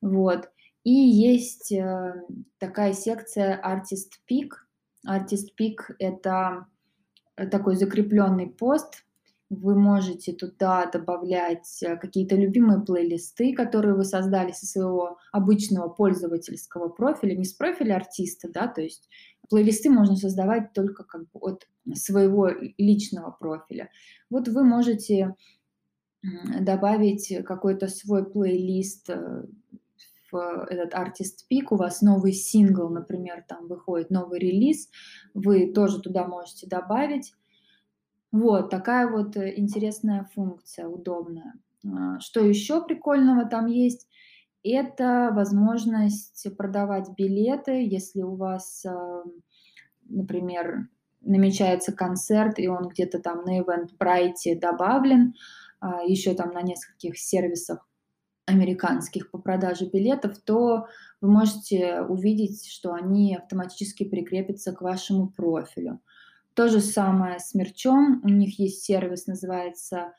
Вот. 0.00 0.50
И 0.84 0.92
есть 0.92 1.72
э, 1.72 2.14
такая 2.58 2.92
секция 2.92 3.60
Artist 3.64 4.20
Peak. 4.30 4.50
Artist 5.06 5.48
Peak— 5.58 5.78
это 5.98 6.66
такой 7.36 7.76
закрепленный 7.76 8.48
пост. 8.48 9.04
Вы 9.48 9.78
можете 9.78 10.32
туда 10.32 10.86
добавлять 10.86 11.80
э, 11.80 11.96
какие-то 11.96 12.34
любимые 12.34 12.80
плейлисты, 12.80 13.54
которые 13.54 13.94
вы 13.94 14.04
создали 14.04 14.50
со 14.50 14.66
своего 14.66 15.18
обычного 15.30 15.88
пользовательского 15.88 16.88
профиля, 16.88 17.36
не 17.36 17.44
с 17.44 17.52
профиля 17.52 17.94
артиста, 17.94 18.48
да, 18.50 18.66
то 18.66 18.80
есть 18.82 19.08
плейлисты 19.48 19.88
можно 19.88 20.16
создавать 20.16 20.72
только 20.72 21.04
как 21.04 21.30
бы 21.30 21.38
от 21.40 21.68
своего 21.94 22.48
личного 22.76 23.30
профиля. 23.30 23.88
Вот 24.30 24.48
вы 24.48 24.64
можете 24.64 25.36
добавить 26.60 27.32
какой-то 27.44 27.88
свой 27.88 28.28
плейлист 28.28 29.10
э, 29.10 29.44
этот 30.32 30.94
Artist 30.94 31.44
Peak, 31.50 31.66
у 31.70 31.76
вас 31.76 32.02
новый 32.02 32.32
сингл, 32.32 32.88
например, 32.88 33.44
там 33.48 33.68
выходит 33.68 34.10
новый 34.10 34.38
релиз, 34.38 34.88
вы 35.34 35.72
тоже 35.72 36.00
туда 36.00 36.26
можете 36.26 36.66
добавить. 36.66 37.34
Вот, 38.32 38.70
такая 38.70 39.08
вот 39.08 39.36
э, 39.36 39.54
интересная 39.56 40.28
функция, 40.34 40.88
удобная. 40.88 41.54
А, 41.86 42.20
что 42.20 42.40
еще 42.40 42.84
прикольного 42.84 43.46
там 43.46 43.66
есть? 43.66 44.08
Это 44.62 45.30
возможность 45.32 46.46
продавать 46.56 47.08
билеты, 47.16 47.86
если 47.86 48.22
у 48.22 48.34
вас, 48.34 48.84
а, 48.84 49.22
например, 50.08 50.88
намечается 51.20 51.92
концерт, 51.92 52.58
и 52.58 52.68
он 52.68 52.88
где-то 52.88 53.20
там 53.20 53.42
на 53.44 53.60
Eventbrite 53.60 54.58
добавлен, 54.60 55.34
а, 55.80 56.02
еще 56.02 56.34
там 56.34 56.50
на 56.50 56.62
нескольких 56.62 57.18
сервисах 57.18 57.88
американских 58.46 59.30
по 59.30 59.38
продаже 59.38 59.86
билетов, 59.86 60.38
то 60.38 60.86
вы 61.20 61.28
можете 61.28 62.02
увидеть, 62.02 62.66
что 62.66 62.94
они 62.94 63.36
автоматически 63.36 64.04
прикрепятся 64.04 64.72
к 64.72 64.82
вашему 64.82 65.28
профилю. 65.28 66.00
То 66.54 66.68
же 66.68 66.80
самое 66.80 67.38
с 67.38 67.54
мерчом. 67.54 68.22
У 68.24 68.28
них 68.28 68.58
есть 68.58 68.82
сервис, 68.84 69.26
называется 69.26 70.14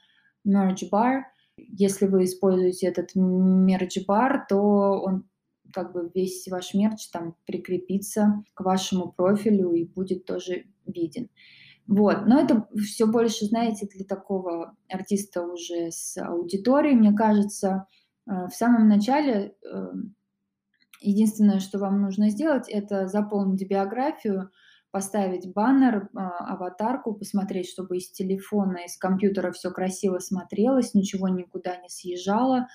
Merch 0.45 0.89
Bar. 0.91 1.21
Если 1.57 2.05
вы 2.05 2.25
используете 2.25 2.87
этот 2.87 3.15
Merch 3.15 4.05
Bar, 4.07 4.41
то 4.47 4.57
он 5.01 5.27
как 5.73 5.93
бы 5.93 6.11
весь 6.13 6.47
ваш 6.47 6.73
мерч 6.73 7.09
там 7.09 7.35
прикрепится 7.45 8.43
к 8.53 8.61
вашему 8.61 9.11
профилю 9.11 9.73
и 9.73 9.85
будет 9.85 10.25
тоже 10.25 10.65
виден. 10.85 11.29
Вот, 11.87 12.25
но 12.25 12.39
это 12.39 12.67
все 12.83 13.05
больше, 13.07 13.45
знаете, 13.45 13.87
для 13.87 14.05
такого 14.05 14.75
артиста 14.89 15.43
уже 15.43 15.91
с 15.91 16.17
аудиторией, 16.17 16.95
мне 16.95 17.13
кажется. 17.13 17.87
Э, 18.27 18.47
в 18.47 18.53
самом 18.53 18.87
начале 18.87 19.55
эм, 19.63 20.15
единственное, 21.01 21.59
что 21.59 21.79
вам 21.79 22.01
нужно 22.01 22.29
сделать, 22.29 22.69
это 22.69 23.07
заполнить 23.07 23.67
биографию, 23.67 24.51
поставить 24.91 25.53
баннер, 25.53 26.09
а, 26.15 26.53
аватарку, 26.53 27.13
посмотреть, 27.13 27.69
чтобы 27.69 27.97
из 27.97 28.09
телефона, 28.11 28.85
из 28.85 28.97
компьютера 28.97 29.51
все 29.51 29.69
красиво 29.71 30.19
смотрелось, 30.19 30.93
ничего 30.93 31.27
никуда 31.27 31.77
не 31.77 31.89
съезжало. 31.89 32.67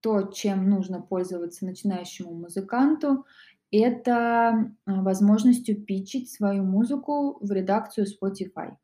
То, 0.00 0.22
чем 0.32 0.68
нужно 0.68 1.00
пользоваться 1.00 1.66
начинающему 1.66 2.32
музыканту, 2.32 3.26
это 3.70 4.74
а, 4.86 5.02
возможностью 5.02 5.84
питчить 5.84 6.32
свою 6.32 6.64
музыку 6.64 7.38
в 7.40 7.52
редакцию 7.52 8.06
Spotify. 8.06 8.76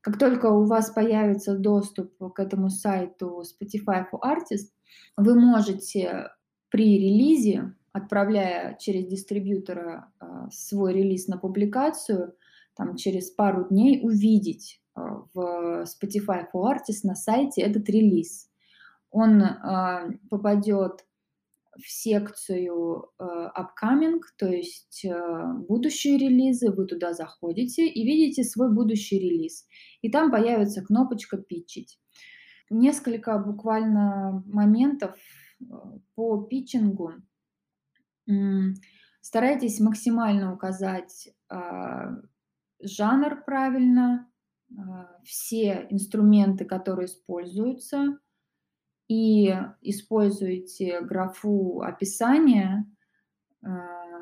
Как 0.00 0.18
только 0.18 0.46
у 0.46 0.64
вас 0.64 0.90
появится 0.90 1.58
доступ 1.58 2.16
к 2.32 2.38
этому 2.38 2.70
сайту 2.70 3.42
Spotify 3.42 4.04
for 4.10 4.20
Artists, 4.24 4.70
вы 5.16 5.38
можете 5.38 6.30
при 6.70 6.98
релизе, 6.98 7.74
отправляя 7.92 8.76
через 8.78 9.06
дистрибьютора 9.06 10.12
а, 10.18 10.50
свой 10.50 10.94
релиз 10.94 11.26
на 11.28 11.38
публикацию, 11.38 12.34
там, 12.76 12.96
через 12.96 13.30
пару 13.30 13.68
дней 13.68 14.00
увидеть 14.02 14.80
а, 14.94 15.22
в 15.34 15.84
Spotify 15.84 16.44
for 16.52 16.64
Artists 16.70 17.00
на 17.04 17.14
сайте 17.14 17.62
этот 17.62 17.88
релиз. 17.88 18.50
Он 19.10 19.42
попадет 20.28 21.06
в 21.82 21.88
секцию 21.88 23.06
upcoming, 23.18 24.20
то 24.36 24.46
есть 24.46 25.02
будущие 25.66 26.18
релизы, 26.18 26.70
вы 26.70 26.84
туда 26.84 27.14
заходите 27.14 27.86
и 27.86 28.04
видите 28.04 28.44
свой 28.44 28.70
будущий 28.70 29.18
релиз. 29.18 29.66
И 30.02 30.10
там 30.10 30.30
появится 30.30 30.84
кнопочка 30.84 31.38
«Питчить». 31.38 31.98
Несколько 32.70 33.38
буквально 33.38 34.42
моментов 34.46 35.16
э, 35.60 35.64
по 36.14 36.42
питчингу. 36.42 37.12
Старайтесь 39.22 39.80
максимально 39.80 40.52
указать 40.54 41.28
жанр 42.80 43.42
правильно, 43.46 44.30
все 45.24 45.86
инструменты, 45.90 46.66
которые 46.66 47.06
используются, 47.06 48.18
и 49.08 49.54
используете 49.80 51.00
графу 51.00 51.80
описания 51.80 52.86
э, 53.62 53.68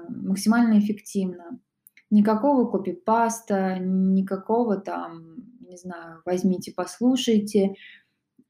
максимально 0.08 0.78
эффективно. 0.78 1.60
Никакого 2.08 2.70
копипаста, 2.70 3.78
никакого 3.80 4.76
там, 4.76 5.36
не 5.60 5.76
знаю, 5.76 6.22
возьмите, 6.24 6.72
послушайте. 6.74 7.74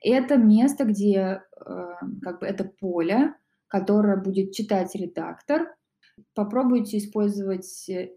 Это 0.03 0.37
место, 0.37 0.85
где 0.85 1.19
э, 1.19 1.41
как 2.23 2.41
бы 2.41 2.47
это 2.47 2.65
поле, 2.65 3.35
которое 3.69 4.17
будет 4.17 4.53
читать 4.53 4.95
редактор. 4.95 5.75
Попробуйте 6.35 6.99
использовать 6.99 7.89
э, 7.89 8.11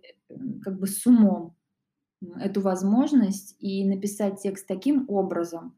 как 0.63 0.79
бы 0.79 0.87
с 0.87 1.05
умом 1.05 1.55
эту 2.39 2.61
возможность 2.61 3.55
и 3.59 3.87
написать 3.87 4.41
текст 4.41 4.67
таким 4.67 5.05
образом, 5.09 5.77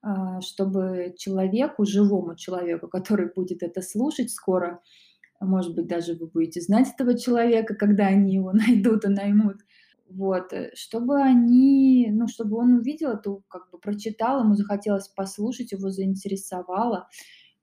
а, 0.00 0.40
чтобы 0.40 1.14
человеку, 1.16 1.84
живому 1.84 2.36
человеку, 2.36 2.88
который 2.88 3.30
будет 3.32 3.62
это 3.62 3.82
слушать 3.82 4.30
скоро, 4.30 4.80
может 5.40 5.74
быть, 5.74 5.86
даже 5.86 6.14
вы 6.14 6.26
будете 6.26 6.60
знать 6.60 6.88
этого 6.92 7.18
человека, 7.18 7.74
когда 7.74 8.06
они 8.06 8.34
его 8.34 8.52
найдут 8.54 9.04
и 9.04 9.08
наймут, 9.08 9.58
вот, 10.08 10.52
э, 10.52 10.70
чтобы 10.74 11.20
они, 11.20 12.08
ну, 12.12 12.28
чтобы 12.28 12.56
он 12.56 12.74
увидел 12.74 13.10
это, 13.10 13.38
как 13.48 13.70
бы 13.70 13.78
прочитал, 13.78 14.42
ему 14.42 14.54
захотелось 14.54 15.08
послушать, 15.08 15.72
его 15.72 15.90
заинтересовало. 15.90 17.08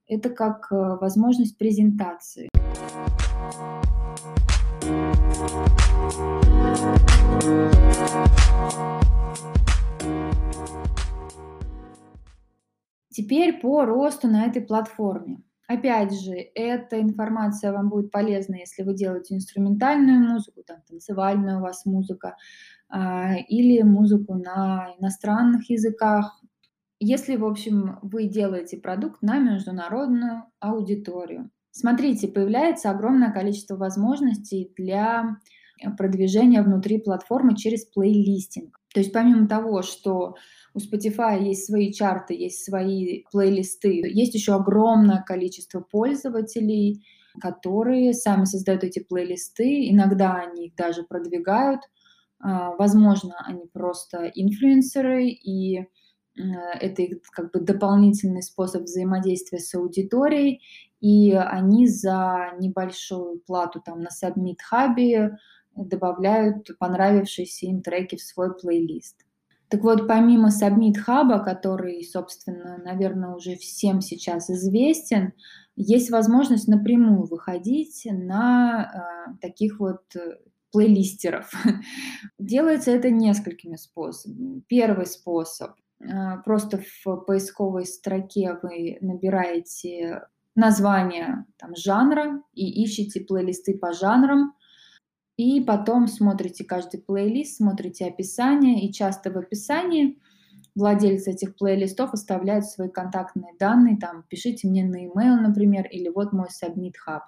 Это 0.08 0.30
как 0.30 0.72
э, 0.72 0.76
возможность 0.76 1.58
презентации. 1.58 2.50
Теперь 13.10 13.60
по 13.60 13.86
росту 13.86 14.28
на 14.28 14.46
этой 14.46 14.62
платформе. 14.62 15.44
Опять 15.72 16.12
же, 16.20 16.34
эта 16.54 17.00
информация 17.00 17.72
вам 17.72 17.88
будет 17.88 18.12
полезна, 18.12 18.56
если 18.56 18.84
вы 18.84 18.94
делаете 18.94 19.36
инструментальную 19.36 20.20
музыку, 20.20 20.64
там, 20.68 20.82
танцевальная 20.86 21.60
у 21.60 21.62
вас 21.62 21.86
музыка, 21.86 22.36
а, 22.90 23.36
или 23.48 23.82
музыку 23.82 24.34
на 24.34 24.94
иностранных 25.00 25.70
языках. 25.70 26.42
Если, 27.00 27.38
в 27.38 27.46
общем, 27.46 28.00
вы 28.02 28.26
делаете 28.26 28.80
продукт 28.80 29.22
на 29.22 29.40
международную 29.40 30.44
аудиторию. 30.60 31.50
Смотрите, 31.72 32.28
появляется 32.28 32.90
огромное 32.92 33.32
количество 33.32 33.78
возможностей 33.78 34.74
для 34.76 35.38
продвижения 35.98 36.64
внутри 36.64 37.00
платформы 37.00 37.56
через 37.56 37.86
плейлистинг. 37.86 38.78
То 38.94 39.00
есть 39.00 39.14
помимо 39.14 39.48
того, 39.48 39.84
что 39.84 40.36
у 40.74 40.80
Spotify 40.80 41.42
есть 41.44 41.66
свои 41.66 41.92
чарты, 41.92 42.34
есть 42.34 42.64
свои 42.64 43.24
плейлисты. 43.32 44.02
Есть 44.08 44.34
еще 44.34 44.54
огромное 44.54 45.22
количество 45.22 45.82
пользователей, 45.82 47.06
которые 47.40 48.14
сами 48.14 48.46
создают 48.46 48.84
эти 48.84 49.00
плейлисты. 49.00 49.90
Иногда 49.90 50.36
они 50.36 50.68
их 50.68 50.76
даже 50.76 51.04
продвигают. 51.04 51.82
А, 52.40 52.76
возможно, 52.76 53.36
они 53.46 53.66
просто 53.72 54.32
инфлюенсеры, 54.34 55.28
и 55.28 55.86
это 56.36 57.02
их 57.02 57.22
как 57.32 57.52
бы 57.52 57.60
дополнительный 57.60 58.42
способ 58.42 58.84
взаимодействия 58.84 59.60
с 59.60 59.76
аудиторией, 59.76 60.62
и 61.02 61.34
они 61.34 61.88
за 61.88 62.54
небольшую 62.60 63.40
плату 63.40 63.82
там 63.82 64.02
на 64.02 64.08
Submit 64.08 64.58
Hub 64.72 65.32
добавляют 65.76 66.70
понравившиеся 66.80 67.66
им 67.68 67.82
треки 67.82 68.16
в 68.16 68.22
свой 68.22 68.56
плейлист. 68.56 69.26
Так 69.72 69.84
вот, 69.84 70.06
помимо 70.06 70.50
Submit 70.50 70.96
Hub, 71.08 71.46
который, 71.46 72.04
собственно, 72.04 72.78
наверное, 72.84 73.34
уже 73.34 73.56
всем 73.56 74.02
сейчас 74.02 74.50
известен, 74.50 75.32
есть 75.78 76.12
возможность 76.12 76.68
напрямую 76.68 77.26
выходить 77.26 78.06
на 78.12 78.84
э, 78.84 79.38
таких 79.40 79.80
вот 79.80 80.02
э, 80.14 80.40
плейлистеров. 80.74 81.50
Делается 82.38 82.92
это 82.92 83.10
несколькими 83.12 83.78
способами. 83.78 84.62
Первый 84.68 85.06
способ 85.06 85.72
э, 86.02 86.06
просто 86.44 86.82
в 87.06 87.16
поисковой 87.22 87.86
строке 87.86 88.58
вы 88.62 88.98
набираете 89.00 90.28
название 90.54 91.46
там, 91.58 91.78
жанра 91.78 92.44
и 92.54 92.84
ищете 92.84 93.22
плейлисты 93.22 93.78
по 93.78 93.94
жанрам, 93.94 94.54
и 95.42 95.60
потом 95.60 96.08
смотрите 96.08 96.64
каждый 96.64 97.02
плейлист, 97.02 97.58
смотрите 97.58 98.06
описание, 98.06 98.86
и 98.86 98.94
часто 98.94 99.32
в 99.32 99.38
описании 99.38 100.20
владельцы 100.76 101.32
этих 101.32 101.56
плейлистов 101.56 102.14
оставляют 102.14 102.66
свои 102.66 102.90
контактные 102.90 103.56
данные, 103.60 103.98
там, 103.98 104.24
пишите 104.30 104.68
мне 104.68 104.86
на 104.86 104.98
e-mail, 104.98 105.38
например, 105.42 105.88
или 105.88 106.10
вот 106.10 106.32
мой 106.32 106.50
Submit 106.50 106.94
Hub. 107.08 107.22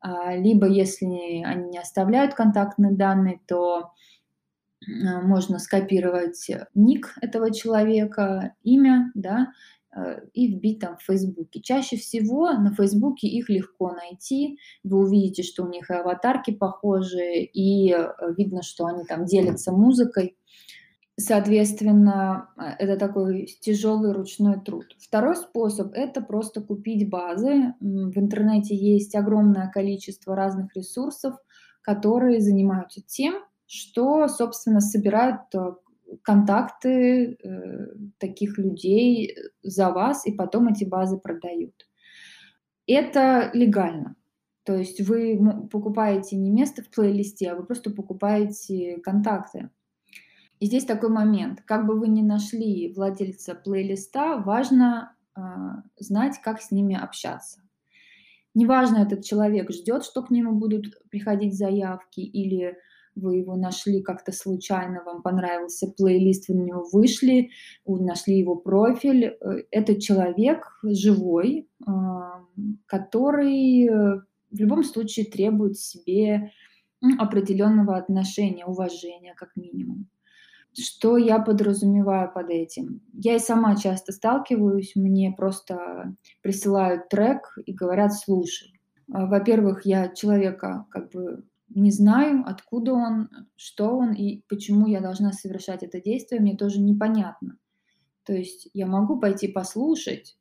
А, 0.00 0.34
либо, 0.34 0.66
если 0.66 1.44
они 1.44 1.68
не 1.70 1.78
оставляют 1.78 2.34
контактные 2.34 2.96
данные, 2.96 3.40
то 3.46 3.92
а, 4.82 5.20
можно 5.20 5.60
скопировать 5.60 6.50
ник 6.74 7.14
этого 7.20 7.54
человека, 7.54 8.56
имя, 8.64 9.12
да, 9.14 9.52
и 10.32 10.48
вбить 10.48 10.80
там 10.80 10.96
в 10.96 11.02
Фейсбуке. 11.04 11.60
Чаще 11.60 11.96
всего 11.96 12.50
на 12.52 12.74
Фейсбуке 12.74 13.26
их 13.26 13.48
легко 13.48 13.92
найти. 13.92 14.58
Вы 14.84 14.98
увидите, 14.98 15.42
что 15.42 15.64
у 15.64 15.68
них 15.68 15.90
и 15.90 15.94
аватарки 15.94 16.52
похожие, 16.52 17.44
и 17.44 17.92
э, 17.92 18.08
видно, 18.36 18.62
что 18.62 18.86
они 18.86 19.04
там 19.04 19.24
делятся 19.24 19.72
музыкой. 19.72 20.36
Соответственно, 21.18 22.50
э, 22.56 22.84
это 22.84 22.96
такой 22.96 23.46
тяжелый 23.60 24.12
ручной 24.12 24.60
труд. 24.60 24.86
Второй 24.98 25.36
способ– 25.36 25.92
это 25.94 26.20
просто 26.20 26.60
купить 26.60 27.08
базы. 27.08 27.74
В 27.80 28.18
интернете 28.18 28.76
есть 28.76 29.14
огромное 29.14 29.70
количество 29.70 30.36
разных 30.36 30.74
ресурсов, 30.76 31.34
которые 31.82 32.40
занимаются 32.40 33.00
тем, 33.04 33.34
что, 33.66 34.28
собственно, 34.28 34.80
собирают 34.80 35.42
контакты 36.22 37.34
э, 37.34 37.86
таких 38.18 38.58
людей 38.58 39.36
за 39.62 39.90
вас, 39.90 40.26
и 40.26 40.32
потом 40.32 40.68
эти 40.68 40.84
базы 40.84 41.18
продают. 41.18 41.86
Это 42.86 43.50
легально. 43.52 44.16
То 44.64 44.74
есть 44.76 45.00
вы 45.00 45.38
покупаете 45.70 46.36
не 46.36 46.50
место 46.50 46.82
в 46.82 46.90
плейлисте, 46.90 47.50
а 47.50 47.54
вы 47.54 47.64
просто 47.64 47.90
покупаете 47.90 48.98
контакты. 48.98 49.70
И 50.60 50.66
здесь 50.66 50.84
такой 50.84 51.08
момент. 51.10 51.62
Как 51.64 51.86
бы 51.86 51.98
вы 51.98 52.08
ни 52.08 52.22
нашли 52.22 52.92
владельца 52.92 53.54
плейлиста, 53.54 54.42
важно 54.44 55.14
э, 55.36 55.40
знать, 55.98 56.40
как 56.42 56.60
с 56.60 56.70
ними 56.70 56.96
общаться. 56.96 57.60
Неважно, 58.54 58.98
этот 58.98 59.24
человек 59.24 59.70
ждет, 59.70 60.04
что 60.04 60.22
к 60.22 60.30
нему 60.30 60.52
будут 60.52 60.96
приходить 61.10 61.56
заявки, 61.56 62.20
или 62.20 62.76
вы 63.18 63.36
его 63.36 63.56
нашли 63.56 64.02
как-то 64.02 64.32
случайно, 64.32 65.02
вам 65.04 65.22
понравился 65.22 65.86
плейлист, 65.96 66.48
вы 66.48 66.54
на 66.56 66.62
него 66.62 66.86
вышли, 66.92 67.50
вы 67.84 68.00
нашли 68.00 68.38
его 68.38 68.56
профиль. 68.56 69.24
Э, 69.24 69.62
это 69.70 70.00
человек 70.00 70.78
живой, 70.82 71.68
а, 71.86 72.44
который 72.86 73.86
э, 73.86 74.20
в 74.50 74.58
любом 74.58 74.84
случае 74.84 75.26
требует 75.26 75.76
себе 75.76 76.52
определенного 77.18 77.96
отношения, 77.96 78.66
уважения 78.66 79.34
как 79.36 79.50
минимум. 79.56 80.08
Что 80.78 81.16
я 81.16 81.38
подразумеваю 81.38 82.30
под 82.32 82.50
этим? 82.50 83.00
Я 83.12 83.36
и 83.36 83.40
сама 83.40 83.76
часто 83.76 84.12
сталкиваюсь, 84.12 84.92
мне 84.94 85.34
просто 85.36 86.14
присылают 86.42 87.08
трек 87.08 87.58
и 87.64 87.72
говорят, 87.72 88.12
слушай. 88.14 88.78
Во-первых, 89.08 89.86
я 89.86 90.08
человека 90.08 90.86
как 90.90 91.10
бы 91.10 91.44
не 91.74 91.90
знаю, 91.90 92.44
откуда 92.46 92.92
он, 92.94 93.28
что 93.56 93.96
он 93.96 94.12
и 94.12 94.42
почему 94.48 94.86
я 94.86 95.00
должна 95.00 95.32
совершать 95.32 95.82
это 95.82 96.00
действие, 96.00 96.40
мне 96.40 96.56
тоже 96.56 96.80
непонятно. 96.80 97.58
То 98.24 98.34
есть 98.34 98.68
я 98.74 98.86
могу 98.86 99.18
пойти 99.20 99.48
послушать, 99.48 100.36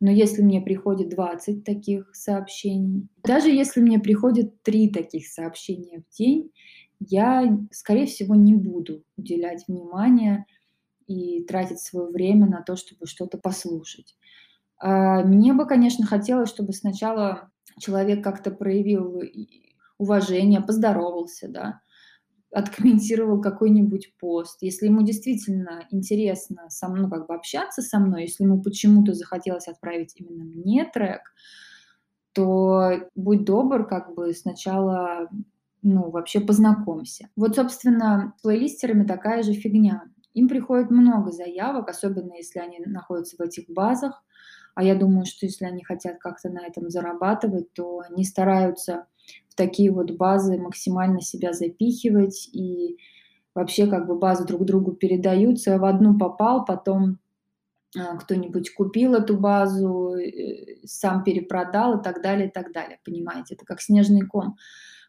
но 0.00 0.10
если 0.10 0.42
мне 0.42 0.60
приходит 0.60 1.10
20 1.10 1.64
таких 1.64 2.14
сообщений, 2.14 3.08
даже 3.24 3.50
если 3.50 3.80
мне 3.80 3.98
приходит 3.98 4.62
3 4.62 4.90
таких 4.90 5.26
сообщения 5.28 6.02
в 6.08 6.16
день, 6.16 6.52
я, 7.00 7.58
скорее 7.72 8.06
всего, 8.06 8.34
не 8.34 8.54
буду 8.54 9.04
уделять 9.16 9.66
внимание 9.68 10.46
и 11.06 11.44
тратить 11.44 11.80
свое 11.80 12.10
время 12.10 12.46
на 12.46 12.62
то, 12.62 12.76
чтобы 12.76 13.06
что-то 13.06 13.38
послушать. 13.38 14.16
А, 14.78 15.22
мне 15.24 15.52
бы, 15.52 15.66
конечно, 15.66 16.06
хотелось, 16.06 16.50
чтобы 16.50 16.72
сначала 16.72 17.50
человек 17.78 18.22
как-то 18.22 18.50
проявил 18.50 19.20
уважение, 19.98 20.60
поздоровался, 20.60 21.48
да, 21.48 21.80
откомментировал 22.52 23.40
какой-нибудь 23.40 24.14
пост. 24.18 24.58
Если 24.62 24.86
ему 24.86 25.02
действительно 25.02 25.86
интересно 25.90 26.70
со 26.70 26.88
мной, 26.88 27.02
ну, 27.02 27.10
как 27.10 27.26
бы 27.26 27.34
общаться 27.34 27.82
со 27.82 27.98
мной, 27.98 28.22
если 28.22 28.44
ему 28.44 28.62
почему-то 28.62 29.14
захотелось 29.14 29.68
отправить 29.68 30.14
именно 30.16 30.44
мне 30.44 30.84
трек, 30.92 31.22
то 32.32 32.92
будь 33.14 33.44
добр, 33.44 33.86
как 33.86 34.14
бы 34.14 34.32
сначала, 34.32 35.28
ну, 35.82 36.10
вообще 36.10 36.40
познакомься. 36.40 37.28
Вот, 37.36 37.56
собственно, 37.56 38.34
с 38.38 38.42
плейлистерами 38.42 39.04
такая 39.06 39.42
же 39.42 39.52
фигня. 39.52 40.04
Им 40.34 40.48
приходит 40.48 40.90
много 40.90 41.32
заявок, 41.32 41.88
особенно 41.88 42.34
если 42.34 42.60
они 42.60 42.78
находятся 42.86 43.36
в 43.36 43.40
этих 43.40 43.68
базах. 43.68 44.22
А 44.74 44.84
я 44.84 44.94
думаю, 44.94 45.26
что 45.26 45.46
если 45.46 45.64
они 45.64 45.82
хотят 45.82 46.18
как-то 46.18 46.48
на 46.50 46.64
этом 46.64 46.88
зарабатывать, 46.90 47.72
то 47.72 48.02
они 48.08 48.24
стараются 48.24 49.06
в 49.48 49.54
такие 49.54 49.90
вот 49.90 50.12
базы 50.12 50.58
максимально 50.58 51.20
себя 51.20 51.52
запихивать 51.52 52.48
и 52.52 52.98
вообще 53.54 53.86
как 53.86 54.06
бы 54.06 54.18
базы 54.18 54.44
друг 54.44 54.64
другу 54.64 54.92
передаются. 54.92 55.78
В 55.78 55.84
одну 55.84 56.18
попал, 56.18 56.64
потом 56.64 57.18
а, 57.96 58.16
кто-нибудь 58.16 58.74
купил 58.74 59.14
эту 59.14 59.38
базу, 59.38 60.14
э, 60.14 60.76
сам 60.84 61.24
перепродал 61.24 62.00
и 62.00 62.02
так 62.02 62.22
далее, 62.22 62.48
и 62.48 62.50
так 62.50 62.72
далее. 62.72 62.98
Понимаете, 63.04 63.54
это 63.54 63.64
как 63.64 63.80
снежный 63.80 64.22
ком. 64.22 64.56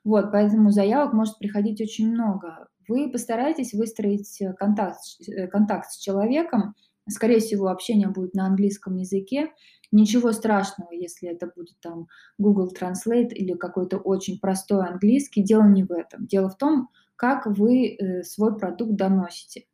Вот, 0.04 0.32
поэтому 0.32 0.72
заявок 0.72 1.14
может 1.14 1.38
приходить 1.40 1.82
очень 1.82 2.10
много. 2.12 2.68
Вы 2.88 3.12
постарайтесь 3.12 3.74
выстроить 3.74 4.42
контакт, 4.58 5.00
э, 5.28 5.48
контакт 5.48 5.92
с 5.92 5.98
человеком, 5.98 6.74
Скорее 7.10 7.40
всего, 7.40 7.68
общение 7.68 8.08
будет 8.08 8.34
на 8.34 8.46
английском 8.46 8.96
языке. 8.96 9.52
Ничего 9.92 10.32
страшного, 10.32 10.92
если 10.92 11.30
это 11.30 11.52
будет 11.54 11.80
там 11.82 12.08
Google 12.38 12.72
Translate 12.72 13.30
или 13.30 13.54
какой-то 13.54 13.98
очень 13.98 14.40
простой 14.40 14.88
английский. 14.88 15.44
Дело 15.44 15.64
не 15.64 15.84
в 15.84 15.92
этом. 15.92 16.28
Дело 16.28 16.50
в 16.50 16.58
том, 16.58 16.90
как 17.16 17.46
вы 17.46 17.96
э, 17.96 18.24
свой 18.24 18.58
продукт 18.58 18.96
доносите. 18.96 19.66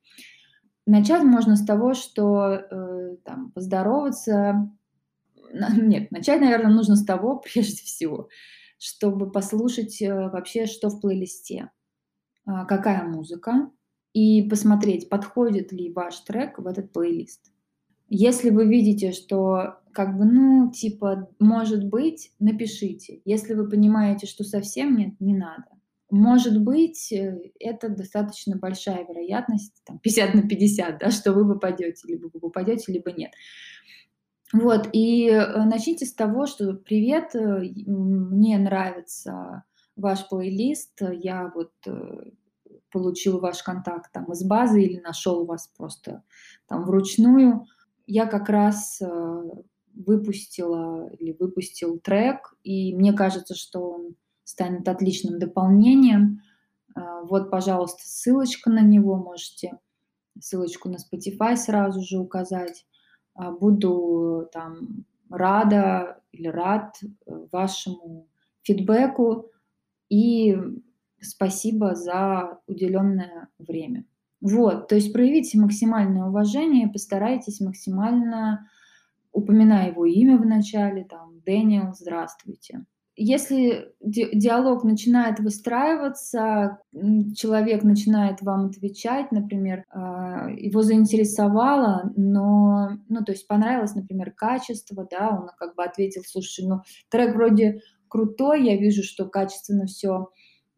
Начать 0.88 1.24
можно 1.24 1.56
с 1.56 1.66
того, 1.66 1.94
что 1.94 2.54
э, 2.54 3.18
там, 3.24 3.52
поздороваться. 3.52 4.72
Нет, 5.76 6.12
начать, 6.12 6.42
наверное, 6.42 6.74
нужно 6.74 6.96
с 6.96 7.04
того, 7.04 7.38
прежде 7.54 7.84
всего, 7.84 8.30
чтобы 8.78 9.32
послушать 9.32 10.02
э, 10.02 10.14
вообще, 10.30 10.66
что 10.66 10.90
в 10.90 11.02
плейлисте, 11.02 11.72
э, 12.48 12.52
какая 12.68 13.04
музыка, 13.04 13.72
и 14.16 14.48
посмотреть, 14.48 15.10
подходит 15.10 15.74
ли 15.74 15.92
ваш 15.92 16.22
трек 16.22 16.58
в 16.58 16.66
этот 16.66 16.94
плейлист. 16.94 17.52
Если 18.08 18.50
вы 18.50 18.66
видите, 18.66 19.12
что 19.12 19.80
как 19.92 20.18
бы, 20.18 20.24
ну, 20.24 20.72
типа, 20.72 21.30
может 21.38 21.86
быть, 21.86 22.32
напишите. 22.40 23.22
Если 23.26 23.54
вы 23.54 23.70
понимаете, 23.70 24.26
что 24.26 24.46
совсем 24.46 24.96
нет, 24.96 25.20
не 25.20 25.36
надо. 25.36 25.66
Может 26.10 26.62
быть, 26.62 27.12
э, 27.12 27.52
это 27.60 27.90
достаточно 27.90 28.58
большая 28.58 29.06
вероятность, 29.06 29.82
там, 29.86 30.00
50 30.00 30.34
на 30.34 30.48
50, 30.48 30.98
да, 30.98 31.12
что 31.12 31.34
вы 31.34 31.54
попадете, 31.54 32.08
либо 32.08 32.30
вы 32.34 32.40
попадете, 32.40 32.94
либо 32.94 33.12
нет. 33.12 33.32
Вот, 34.54 34.88
и 34.94 35.28
э, 35.28 35.64
начните 35.66 36.06
с 36.06 36.14
того, 36.14 36.46
что 36.46 36.74
«Привет, 36.74 37.36
э, 37.36 37.64
мне 37.86 38.58
нравится 38.60 39.64
ваш 39.98 40.28
плейлист, 40.30 41.02
я 41.02 41.52
вот 41.54 41.74
получил 42.96 43.40
ваш 43.40 43.62
контакт 43.62 44.10
там 44.14 44.32
из 44.32 44.42
базы 44.46 44.82
или 44.82 45.02
нашел 45.02 45.46
вас 45.46 45.68
просто 45.78 46.24
там 46.66 46.86
вручную. 46.86 47.66
Я 48.08 48.26
как 48.26 48.48
раз 48.48 49.02
э, 49.02 49.44
выпустила 49.94 51.10
или 51.10 51.36
выпустил 51.38 52.00
трек, 52.00 52.54
и 52.64 52.96
мне 52.96 53.12
кажется, 53.12 53.54
что 53.54 53.82
он 53.82 54.16
станет 54.46 54.88
отличным 54.88 55.40
дополнением. 55.40 56.40
Э, 56.96 57.24
вот, 57.24 57.52
пожалуйста, 57.52 58.00
ссылочка 58.06 58.70
на 58.70 58.82
него, 58.82 59.18
можете 59.18 59.78
ссылочку 60.40 60.88
на 60.88 60.96
Spotify 60.96 61.58
сразу 61.58 62.00
же 62.02 62.18
указать. 62.18 62.86
Э, 63.38 63.52
буду 63.52 64.48
там 64.54 65.04
рада 65.30 66.22
или 66.32 66.48
рад 66.48 66.96
вашему 67.26 68.30
фидбэку 68.62 69.52
и 70.08 70.58
Спасибо 71.26 71.96
за 71.96 72.60
уделенное 72.68 73.50
время. 73.58 74.06
Вот, 74.42 74.88
то 74.88 74.96
есть 74.96 75.12
проявите 75.12 75.60
максимальное 75.60 76.26
уважение, 76.26 76.88
постарайтесь 76.88 77.62
максимально, 77.62 78.70
упоминая 79.32 79.90
его 79.90 80.06
имя 80.06 80.38
в 80.38 80.46
начале, 80.46 81.04
там, 81.04 81.42
Дэниел, 81.46 81.94
здравствуйте. 81.94 82.86
Если 83.18 83.94
ди 84.02 84.28
диалог 84.34 84.84
начинает 84.84 85.40
выстраиваться, 85.40 86.80
человек 87.36 87.84
начинает 87.84 88.42
вам 88.42 88.66
отвечать, 88.66 89.32
например, 89.32 89.86
а, 89.90 90.50
его 90.50 90.82
заинтересовало, 90.82 92.12
но, 92.18 92.90
ну, 93.08 93.24
то 93.24 93.32
есть 93.32 93.48
понравилось, 93.48 93.96
например, 93.96 94.32
качество, 94.32 95.08
да, 95.10 95.30
он 95.30 95.50
как 95.58 95.76
бы 95.76 95.84
ответил: 95.86 96.24
"Слушай, 96.28 96.66
ну, 96.68 96.82
трек 97.10 97.36
вроде 97.36 97.80
крутой, 98.10 98.66
я 98.66 98.76
вижу, 98.78 99.02
что 99.02 99.26
качественно 99.30 99.86
все 99.86 100.28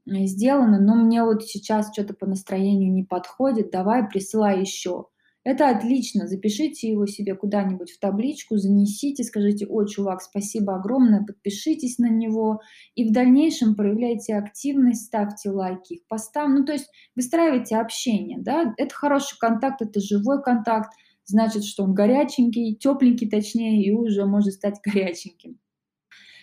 сделано, 0.08 0.80
но 0.80 0.96
мне 0.96 1.24
вот 1.24 1.44
сейчас 1.44 1.92
что 1.92 2.04
то 2.04 2.14
по 2.14 2.26
настроению 2.26 2.92
не 2.94 3.04
подходит, 3.04 3.72
давай 3.72 4.08
присылай 4.08 4.62
еще". 4.62 5.06
Это 5.48 5.70
отлично. 5.70 6.28
Запишите 6.28 6.90
его 6.90 7.06
себе 7.06 7.34
куда-нибудь 7.34 7.90
в 7.90 8.00
табличку, 8.02 8.58
занесите, 8.58 9.24
скажите, 9.24 9.66
ой, 9.66 9.88
чувак, 9.88 10.22
спасибо 10.22 10.76
огромное, 10.76 11.24
подпишитесь 11.24 12.00
на 12.00 12.10
него. 12.10 12.60
И 12.96 13.08
в 13.08 13.14
дальнейшем 13.14 13.74
проявляйте 13.74 14.36
активность, 14.36 15.06
ставьте 15.06 15.50
лайки 15.50 15.94
их 15.94 16.08
постам. 16.10 16.54
Ну, 16.54 16.66
то 16.66 16.74
есть 16.74 16.90
выстраивайте 17.16 17.78
общение, 17.78 18.40
да. 18.42 18.74
Это 18.76 18.94
хороший 18.94 19.38
контакт, 19.40 19.82
это 19.82 20.02
живой 20.02 20.44
контакт. 20.44 20.92
Значит, 21.24 21.64
что 21.64 21.86
он 21.86 21.94
горяченький, 21.94 22.76
тепленький 22.76 23.30
точнее, 23.30 23.82
и 23.82 23.92
уже 23.92 24.26
может 24.26 24.56
стать 24.56 24.82
горяченьким. 24.84 25.58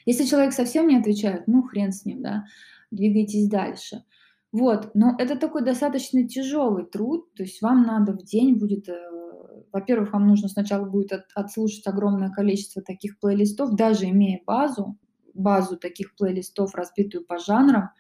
Если 0.06 0.24
человек 0.24 0.54
совсем 0.54 0.88
не 0.88 0.96
отвечает, 0.96 1.46
ну, 1.46 1.62
хрен 1.62 1.92
с 1.92 2.06
ним, 2.06 2.22
да, 2.22 2.44
двигайтесь 2.94 3.48
дальше. 3.48 4.04
Вот, 4.52 4.90
но 4.94 5.16
это 5.18 5.36
такой 5.36 5.64
достаточно 5.64 6.28
тяжелый 6.28 6.86
труд, 6.86 7.34
то 7.34 7.42
есть 7.42 7.60
вам 7.60 7.82
надо 7.82 8.12
в 8.12 8.22
день 8.22 8.56
будет, 8.56 8.88
э, 8.88 8.94
во-первых, 9.72 10.12
вам 10.12 10.28
нужно 10.28 10.48
сначала 10.48 10.88
будет 10.88 11.12
от, 11.12 11.24
отслушать 11.34 11.86
огромное 11.88 12.30
количество 12.30 12.80
таких 12.80 13.18
плейлистов, 13.18 13.74
даже 13.74 14.04
имея 14.04 14.40
базу, 14.46 14.96
базу 15.34 15.76
таких 15.76 16.14
плейлистов, 16.14 16.74
разбитую 16.76 17.24
по 17.26 17.38
жанрам, 17.38 17.90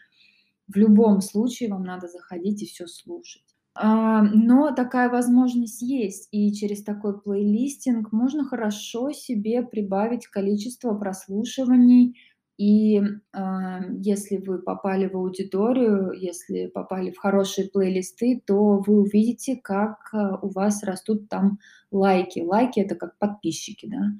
в 0.68 0.76
любом 0.76 1.20
случае 1.20 1.70
вам 1.70 1.82
надо 1.82 2.06
заходить 2.06 2.62
и 2.62 2.66
все 2.66 2.86
слушать. 2.86 3.42
А, 3.76 4.22
но 4.22 4.72
такая 4.72 5.10
возможность 5.10 5.82
есть, 5.82 6.28
и 6.30 6.52
через 6.52 6.84
такой 6.84 7.20
плейлистинг 7.20 8.12
можно 8.12 8.44
хорошо 8.44 9.10
себе 9.10 9.62
прибавить 9.62 10.28
количество 10.28 10.94
прослушиваний 10.94 12.16
и, 12.58 13.02
а, 13.32 13.80
если 14.00 14.36
вы 14.38 14.60
попали 14.60 15.08
в 15.08 15.16
аудиторию, 15.16 16.12
если 16.12 16.66
попали 16.66 17.10
в 17.10 17.18
хорошие 17.18 17.68
плейлисты, 17.68 18.42
то 18.46 18.78
вы 18.86 19.00
увидите, 19.02 19.56
как, 19.56 20.10
а, 20.12 20.38
у 20.40 20.48
вас 20.50 20.82
растут 20.84 21.28
там 21.28 21.58
лайки. 21.90 22.40
Лайки- 22.40 22.80
это 22.80 22.94
как 22.94 23.18
подписчики, 23.18 23.86
да. 23.88 24.12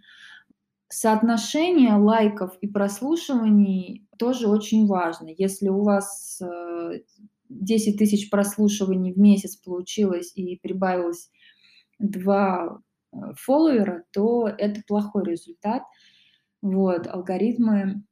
Соотношение 0.88 1.94
лайков 1.94 2.56
и 2.60 2.68
прослушиваний 2.68 4.06
тоже 4.18 4.48
очень 4.48 4.86
важно. 4.86 5.28
Если 5.36 5.68
у 5.68 5.82
вас, 5.82 6.40
э, 6.40 7.00
10 7.48 7.98
тысяч 7.98 8.30
прослушиваний 8.30 9.12
в 9.12 9.18
месяц 9.18 9.56
получилось 9.56 10.32
и 10.36 10.56
прибавилось 10.62 11.30
2, 11.98 12.80
э, 13.12 13.16
фолловера, 13.36 14.04
то 14.12 14.48
это 14.48 14.82
плохой 14.86 15.24
результат. 15.24 15.82
Вот, 16.62 17.06
алгоритмы 17.08 18.04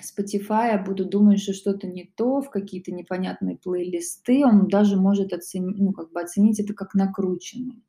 Spotify 0.00 0.82
буду 0.84 1.04
думать, 1.04 1.40
что 1.40 1.52
что-то 1.52 1.86
не 1.86 2.04
то, 2.16 2.40
в 2.40 2.50
какие-то 2.50 2.92
непонятные 2.92 3.56
плейлисты, 3.56 4.44
он 4.44 4.68
даже 4.68 4.96
может 4.96 5.32
оценить, 5.32 5.78
ну, 5.78 5.92
как 5.92 6.12
бы 6.12 6.20
оценить 6.20 6.60
это 6.60 6.72
как 6.72 6.94
накрученный. 6.94 7.82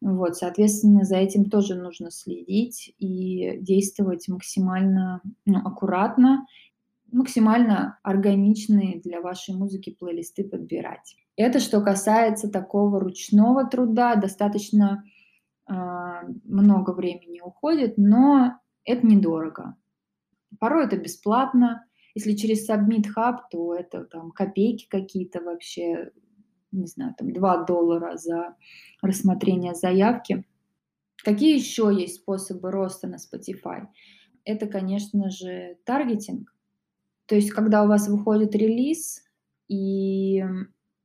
Вот, 0.00 0.36
соответственно, 0.36 1.04
за 1.04 1.16
этим 1.16 1.46
тоже 1.48 1.74
нужно 1.74 2.10
следить 2.10 2.94
и 2.98 3.58
действовать 3.60 4.28
максимально 4.28 5.22
ну, 5.46 5.58
аккуратно, 5.58 6.46
максимально 7.10 7.98
органичные 8.02 9.00
для 9.00 9.20
вашей 9.20 9.54
музыки 9.54 9.96
плейлисты 9.98 10.44
подбирать. 10.44 11.16
Это 11.36 11.58
что 11.58 11.80
касается 11.80 12.50
такого 12.50 13.00
ручного 13.00 13.66
труда, 13.66 14.14
достаточно 14.16 15.04
э, 15.68 15.72
много 16.44 16.90
времени 16.90 17.40
уходит, 17.40 17.94
но 17.96 18.58
это 18.84 19.06
недорого. 19.06 19.76
Порой 20.58 20.86
это 20.86 20.96
бесплатно. 20.96 21.84
Если 22.14 22.32
через 22.32 22.68
Submit 22.68 23.06
Hub, 23.16 23.38
то 23.50 23.74
это 23.74 24.04
там 24.04 24.30
копейки 24.30 24.86
какие-то 24.88 25.40
вообще, 25.40 26.12
не 26.70 26.86
знаю, 26.86 27.14
там 27.18 27.32
2 27.32 27.64
доллара 27.64 28.16
за 28.16 28.56
рассмотрение 29.02 29.74
заявки. 29.74 30.44
Какие 31.24 31.56
еще 31.56 31.90
есть 31.92 32.16
способы 32.16 32.70
роста 32.70 33.08
на 33.08 33.16
Spotify? 33.16 33.88
Это, 34.44 34.66
конечно 34.66 35.30
же, 35.30 35.78
таргетинг. 35.84 36.54
То 37.26 37.34
есть, 37.34 37.50
когда 37.50 37.82
у 37.82 37.88
вас 37.88 38.08
выходит 38.08 38.54
релиз, 38.54 39.24
и 39.68 40.44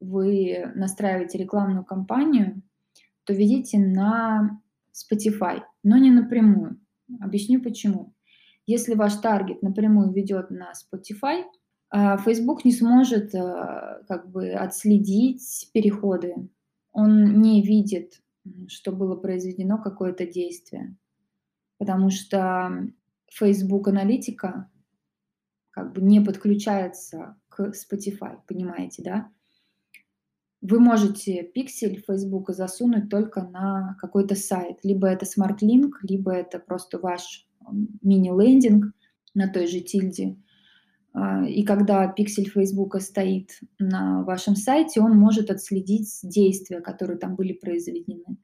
вы 0.02 0.72
настраиваете 0.76 1.38
рекламную 1.38 1.86
кампанию, 1.86 2.62
то 3.24 3.34
ведите 3.34 3.80
на 3.80 4.62
Spotify, 4.94 5.62
но 5.84 5.98
не 5.98 6.12
напрямую. 6.12 6.80
Объясню 7.22 7.62
почему. 7.62 8.14
Если 8.70 8.94
ваш 8.94 9.16
таргет 9.16 9.64
напрямую 9.64 10.12
ведет 10.12 10.52
на 10.52 10.74
Spotify, 10.74 11.42
а, 11.90 12.18
Facebook 12.18 12.64
не 12.66 12.72
сможет 12.72 13.34
а, 13.34 14.04
как 14.08 14.30
бы 14.30 14.52
отследить 14.52 15.72
переходы. 15.74 16.48
Он 16.92 17.42
не 17.42 17.64
видит, 17.64 18.22
что 18.68 18.92
было 18.92 19.16
произведено 19.16 19.80
какое-то 19.82 20.28
действие. 20.28 20.96
Потому 21.80 22.12
что 22.12 22.92
Facebook 23.32 23.88
аналитика 23.88 24.70
как 25.72 25.92
бы 25.94 26.02
не 26.02 26.20
подключается 26.20 27.38
к 27.50 27.72
Spotify, 27.72 28.38
понимаете, 28.48 29.02
да? 29.02 29.32
Вы 30.62 30.80
можете 30.80 31.42
пиксель 31.42 32.04
Facebook 32.08 32.52
засунуть 32.52 33.10
только 33.10 33.42
на 33.42 33.98
какой-то 34.00 34.36
сайт. 34.36 34.78
Либо 34.84 35.08
это 35.08 35.26
смарт-линк, 35.26 36.04
либо 36.04 36.32
это 36.32 36.60
просто 36.60 37.00
ваш 37.00 37.49
мини-лендинг 38.02 38.94
на 39.34 39.48
той 39.48 39.68
же 39.68 39.82
тильде. 39.82 40.38
А, 41.14 41.46
и 41.48 41.64
когда 41.64 42.08
пиксель 42.08 42.50
Фейсбука 42.50 43.00
стоит 43.00 43.52
на 43.80 44.24
вашем 44.24 44.56
сайте, 44.56 45.02
он 45.02 45.18
может 45.18 45.50
отследить 45.50 46.10
действия, 46.24 46.82
которые 46.82 47.18
там 47.18 47.36
были 47.36 47.54
произведены. 47.54 48.38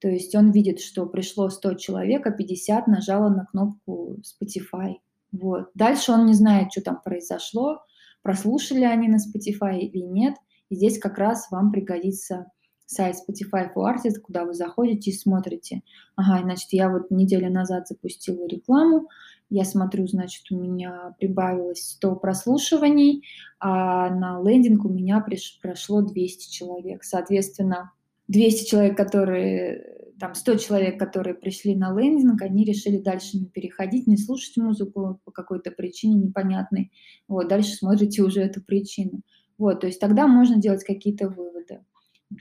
То 0.00 0.08
есть 0.08 0.34
он 0.34 0.50
видит, 0.50 0.80
что 0.80 1.06
пришло 1.06 1.48
100 1.48 1.74
человек, 1.74 2.26
а 2.26 2.30
50 2.30 2.88
нажало 2.88 3.30
на 3.30 3.46
кнопку 3.46 4.18
Spotify. 4.20 4.96
Вот. 5.32 5.70
Дальше 5.74 6.12
он 6.12 6.26
не 6.26 6.34
знает, 6.34 6.72
что 6.72 6.82
там 6.82 7.00
произошло, 7.02 7.80
прослушали 8.22 8.84
они 8.84 9.08
на 9.08 9.16
Spotify 9.16 9.78
или 9.78 10.02
нет. 10.02 10.34
И 10.68 10.76
здесь 10.76 10.98
как 10.98 11.18
раз 11.18 11.50
вам 11.50 11.72
пригодится 11.72 12.46
сайт 12.86 13.16
Spotify 13.16 13.68
for 13.74 13.84
Artists, 13.84 14.20
куда 14.20 14.44
вы 14.44 14.54
заходите 14.54 15.10
и 15.10 15.14
смотрите. 15.14 15.82
Ага, 16.16 16.42
значит, 16.42 16.68
я 16.72 16.88
вот 16.90 17.10
неделю 17.10 17.50
назад 17.50 17.88
запустила 17.88 18.46
рекламу, 18.46 19.08
я 19.50 19.64
смотрю, 19.64 20.06
значит, 20.06 20.50
у 20.50 20.56
меня 20.56 21.14
прибавилось 21.18 21.90
100 21.90 22.16
прослушиваний, 22.16 23.24
а 23.60 24.10
на 24.10 24.42
лендинг 24.42 24.84
у 24.84 24.88
меня 24.88 25.20
приш, 25.20 25.58
прошло 25.62 26.02
200 26.02 26.50
человек. 26.50 27.04
Соответственно, 27.04 27.92
200 28.28 28.68
человек, 28.68 28.96
которые, 28.96 30.12
там 30.18 30.34
100 30.34 30.56
человек, 30.56 30.98
которые 30.98 31.34
пришли 31.34 31.76
на 31.76 31.96
лендинг, 31.96 32.42
они 32.42 32.64
решили 32.64 32.98
дальше 32.98 33.38
не 33.38 33.46
переходить, 33.46 34.06
не 34.06 34.16
слушать 34.16 34.56
музыку 34.56 35.20
по 35.24 35.30
какой-то 35.30 35.70
причине 35.70 36.16
непонятной. 36.16 36.90
Вот, 37.28 37.48
дальше 37.48 37.74
смотрите 37.74 38.22
уже 38.22 38.40
эту 38.40 38.62
причину. 38.62 39.20
Вот, 39.58 39.80
то 39.80 39.86
есть 39.86 40.00
тогда 40.00 40.26
можно 40.26 40.56
делать 40.56 40.84
какие-то 40.84 41.28
выводы. 41.28 41.80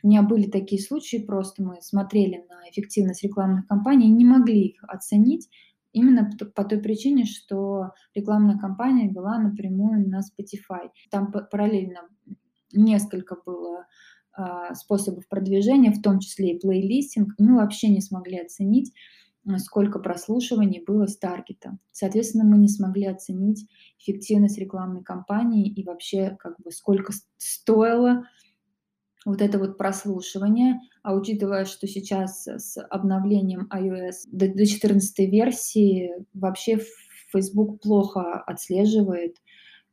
У 0.02 0.08
меня 0.08 0.24
были 0.24 0.50
такие 0.50 0.82
случаи, 0.82 1.18
просто 1.18 1.64
мы 1.64 1.82
смотрели 1.82 2.46
на 2.50 2.70
эффективность 2.70 3.24
рекламных 3.24 3.68
кампаний 3.68 4.08
и 4.08 4.12
не 4.12 4.26
могли 4.26 4.68
их 4.68 4.84
оценить, 4.84 5.50
именно 5.92 6.30
по 6.56 6.64
той 6.64 6.80
причине, 6.80 7.26
что 7.26 7.92
рекламная 8.16 8.58
кампания 8.58 9.10
была 9.10 9.38
напрямую 9.38 10.10
на 10.10 10.20
Spotify. 10.20 10.90
Там 11.12 11.32
параллельно 11.32 12.02
несколько 12.74 13.38
было 13.46 13.86
а, 14.36 14.74
способов 14.74 15.28
продвижения, 15.28 15.92
в 15.92 16.02
том 16.02 16.20
числе 16.20 16.56
и 16.56 16.60
плейлистинг. 16.60 17.34
Мы 17.38 17.56
вообще 17.56 17.90
не 17.90 18.02
смогли 18.02 18.40
оценить, 18.40 18.92
сколько 19.58 20.00
прослушиваний 20.00 20.84
было 20.86 21.06
с 21.06 21.18
таргета. 21.18 21.78
Соответственно, 21.92 22.46
мы 22.46 22.58
не 22.58 22.68
смогли 22.68 23.06
оценить 23.06 23.68
эффективность 24.00 24.58
рекламной 24.58 25.04
кампании 25.04 25.70
и 25.70 25.84
вообще 25.84 26.36
как 26.40 26.60
бы 26.60 26.72
сколько 26.72 27.14
стоило 27.38 28.26
вот 29.26 29.42
это 29.42 29.58
вот 29.60 29.78
прослушивание, 29.78 30.80
а 31.02 31.16
учитывая, 31.16 31.66
что 31.66 31.88
сейчас 31.88 32.48
с 32.48 32.78
обновлением 32.90 33.70
iOS 33.74 34.28
до, 34.32 34.48
до 34.54 34.66
14 34.66 35.20
версии 35.20 36.12
вообще 36.34 36.80
Facebook 37.32 37.82
плохо 37.82 38.42
отслеживает 38.42 39.38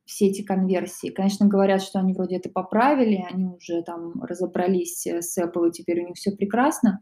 все 0.05 0.27
эти 0.27 0.43
конверсии. 0.43 1.11
Конечно, 1.11 1.47
говорят, 1.47 1.83
что 1.83 2.01
они 2.01 2.13
вроде 2.13 2.37
это 2.37 2.51
поправили, 2.51 3.25
они 3.31 3.47
уже 3.47 3.83
там 3.83 4.21
разобрались 4.23 5.07
с 5.07 5.39
Apple, 5.39 5.69
и 5.69 5.73
теперь 5.73 6.03
у 6.03 6.09
них 6.09 6.17
все 6.17 6.33
прекрасно. 6.33 7.01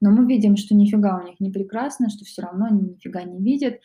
Но 0.00 0.10
мы 0.10 0.26
видим, 0.26 0.56
что 0.56 0.74
нифига 0.74 1.20
у 1.20 1.26
них 1.26 1.38
не 1.40 1.50
прекрасно, 1.50 2.08
что 2.08 2.24
все 2.24 2.42
равно 2.42 2.66
они 2.66 2.80
нифига 2.82 3.22
не 3.22 3.42
видят, 3.42 3.80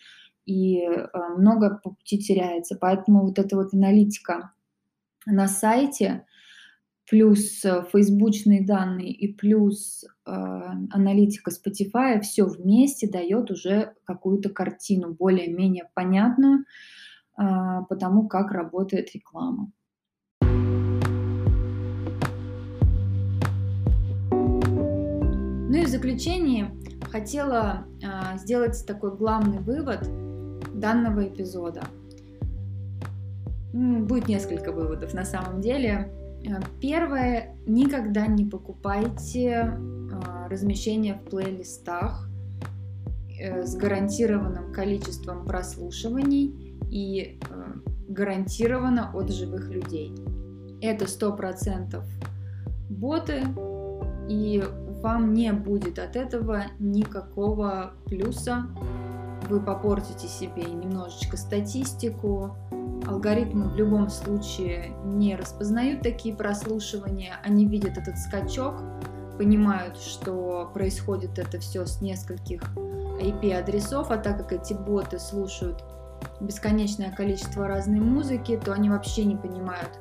и 0.46 0.82
э, 0.82 1.08
много 1.38 1.80
по 1.84 1.92
пути 1.92 2.18
теряется. 2.18 2.78
Поэтому 2.80 3.26
вот 3.26 3.40
эта 3.40 3.56
вот 3.56 3.74
аналитика 3.74 4.52
на 5.26 5.48
сайте, 5.48 6.26
плюс 7.12 7.65
э, 7.65 7.84
фейсбучные 7.91 8.65
данные 8.65 9.12
и 9.12 9.34
плюс 9.34 10.06
э, 10.26 10.32
аналитика 10.32 11.52
Spotify, 11.52 12.21
все 12.21 12.45
вместе 12.45 13.06
дает 13.06 13.52
уже 13.52 13.95
какую-то 14.06 14.50
картину 14.50 15.13
более-менее 15.13 15.89
понятную 15.93 16.60
э, 16.60 16.63
по 17.38 17.95
тому, 18.00 18.30
как 18.30 18.52
работает 18.52 19.13
реклама. 19.13 19.74
Ну 25.69 25.78
и 25.78 25.84
в 25.84 25.89
заключение 25.89 26.71
хотела 27.12 27.86
э, 28.02 28.38
сделать 28.38 28.86
такой 28.88 29.17
главный 29.17 29.60
вывод 29.60 30.08
данного 30.80 31.28
эпизода. 31.28 31.84
Будет 33.74 34.30
несколько 34.30 34.71
выводов 34.71 35.13
на 35.13 35.26
самом 35.26 35.60
деле. 35.60 36.10
Э, 36.46 36.60
первое, 36.80 37.56
никогда 37.66 38.28
не 38.28 38.46
покупайте 38.46 39.50
э, 39.50 40.48
размещение 40.50 41.16
в 41.16 41.30
плейлистах 41.30 42.28
э, 43.40 43.64
с 43.66 43.76
гарантированным 43.76 44.72
количеством 44.74 45.46
прослушиваний 45.46 46.76
и 46.90 47.40
гарантированно 48.10 49.12
от 49.14 49.32
живых 49.32 49.70
людей. 49.70 50.14
Это 50.82 51.08
сто 51.08 51.34
процентов 51.34 52.06
боты, 52.90 53.44
и 54.28 54.62
вам 55.02 55.34
не 55.34 55.54
будет 55.54 56.00
от 56.00 56.16
этого 56.16 56.64
никакого 56.80 57.94
плюса. 58.06 58.68
Вы 59.52 59.60
попортите 59.60 60.30
себе 60.30 60.64
немножечко 60.64 61.36
статистику. 61.36 62.56
Алгоритмы 63.06 63.68
в 63.68 63.76
любом 63.76 64.10
случае 64.10 64.94
не 65.04 65.36
распознают 65.36 66.02
такие 66.02 66.34
прослушивания. 66.34 67.36
Они 67.44 67.66
видят 67.66 67.98
этот 67.98 68.18
скачок, 68.18 68.82
понимают, 69.38 69.98
что 69.98 70.72
происходит 70.74 71.38
это 71.38 71.60
все 71.60 71.86
с 71.86 72.00
нескольких 72.00 72.62
IP-адресов, 73.20 74.10
а 74.10 74.16
так 74.16 74.38
как 74.38 74.54
эти 74.54 74.74
боты 74.74 75.20
слушают 75.20 75.84
бесконечное 76.40 77.12
количество 77.12 77.68
разной 77.68 78.00
музыки, 78.00 78.58
то 78.64 78.72
они 78.72 78.90
вообще 78.90 79.26
не 79.26 79.36
понимают, 79.36 80.00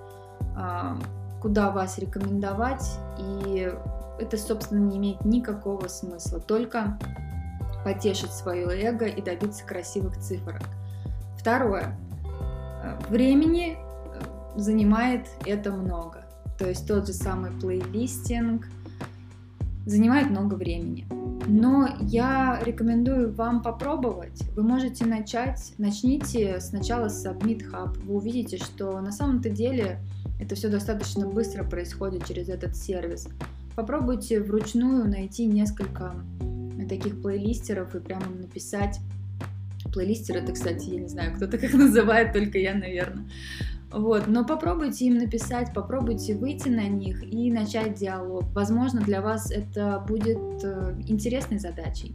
а, 0.56 0.96
куда 1.42 1.72
вас 1.72 1.98
рекомендовать, 1.98 2.88
и 3.18 3.74
это, 4.20 4.36
собственно, 4.36 4.86
не 4.86 4.98
имеет 4.98 5.24
никакого 5.24 5.88
смысла, 5.88 6.38
только 6.38 6.96
потешить 7.84 8.32
свое 8.32 8.66
эго 8.66 9.06
и 9.06 9.22
добиться 9.22 9.64
красивых 9.64 10.18
цифрок. 10.18 10.62
Второе. 11.38 11.96
Времени 13.08 13.76
э, 13.76 14.58
занимает 14.58 15.26
это 15.46 15.72
много. 15.72 16.26
То 16.58 16.68
есть 16.68 16.86
тот 16.86 17.06
же 17.06 17.12
самый 17.12 17.50
плейлистинг 17.52 18.66
занимает 19.86 20.30
много 20.30 20.54
времени. 20.54 21.06
Но 21.46 21.88
я 22.00 22.60
рекомендую 22.64 23.32
вам 23.32 23.62
попробовать. 23.62 24.42
Вы 24.54 24.62
можете 24.62 25.06
начать, 25.06 25.72
начните 25.78 26.60
сначала 26.60 27.08
с 27.08 27.26
Submit 27.26 27.70
Hub. 27.70 27.98
Вы 28.04 28.16
увидите, 28.16 28.58
что 28.58 29.00
на 29.00 29.10
самом-то 29.10 29.48
деле 29.48 29.98
это 30.38 30.54
все 30.54 30.68
достаточно 30.68 31.26
быстро 31.26 31.64
происходит 31.64 32.26
через 32.26 32.48
этот 32.48 32.76
сервис. 32.76 33.28
Попробуйте 33.74 34.40
вручную 34.40 35.08
найти 35.08 35.46
несколько 35.46 36.14
таких 36.88 37.20
плейлистеров 37.20 37.94
и 37.94 38.00
прямо 38.00 38.26
написать. 38.26 39.00
Плейлистер 39.92 40.36
это, 40.36 40.52
кстати, 40.52 40.90
я 40.90 41.00
не 41.00 41.08
знаю, 41.08 41.34
кто-то 41.36 41.58
как 41.58 41.72
называет, 41.74 42.32
только 42.32 42.58
я, 42.58 42.74
наверное. 42.74 43.24
Вот, 43.92 44.28
но 44.28 44.44
попробуйте 44.44 45.06
им 45.06 45.18
написать, 45.18 45.74
попробуйте 45.74 46.36
выйти 46.36 46.68
на 46.68 46.86
них 46.86 47.24
и 47.24 47.50
начать 47.50 47.94
диалог. 47.94 48.44
Возможно, 48.54 49.00
для 49.00 49.20
вас 49.20 49.50
это 49.50 50.04
будет 50.06 50.38
э, 50.62 50.94
интересной 51.08 51.58
задачей. 51.58 52.14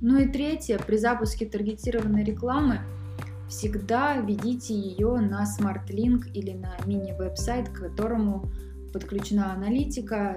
Ну 0.00 0.18
и 0.18 0.26
третье, 0.28 0.78
при 0.78 0.96
запуске 0.96 1.44
таргетированной 1.44 2.24
рекламы 2.24 2.80
всегда 3.48 4.16
ведите 4.16 4.74
ее 4.74 5.18
на 5.18 5.44
SmartLink 5.44 6.30
или 6.32 6.52
на 6.52 6.74
мини-веб-сайт, 6.86 7.68
к 7.68 7.80
которому 7.80 8.44
подключена 8.92 9.52
аналитика, 9.52 10.36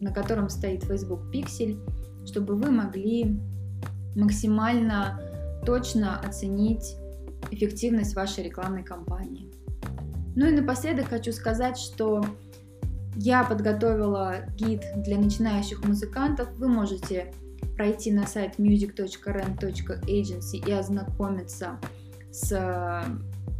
на 0.00 0.12
котором 0.12 0.48
стоит 0.48 0.84
Facebook 0.84 1.22
Pixel, 1.32 1.78
чтобы 2.26 2.54
вы 2.54 2.70
могли 2.70 3.40
максимально 4.14 5.20
точно 5.64 6.20
оценить 6.20 6.96
эффективность 7.50 8.14
вашей 8.14 8.44
рекламной 8.44 8.82
кампании. 8.82 9.50
Ну 10.34 10.46
и 10.46 10.52
напоследок 10.52 11.08
хочу 11.08 11.32
сказать, 11.32 11.76
что 11.76 12.24
я 13.16 13.44
подготовила 13.44 14.46
гид 14.56 14.82
для 14.96 15.18
начинающих 15.18 15.84
музыкантов. 15.84 16.48
Вы 16.56 16.68
можете 16.68 17.32
пройти 17.76 18.12
на 18.12 18.26
сайт 18.26 18.58
music.rent.agency 18.58 20.66
и 20.66 20.72
ознакомиться 20.72 21.78
с 22.30 23.04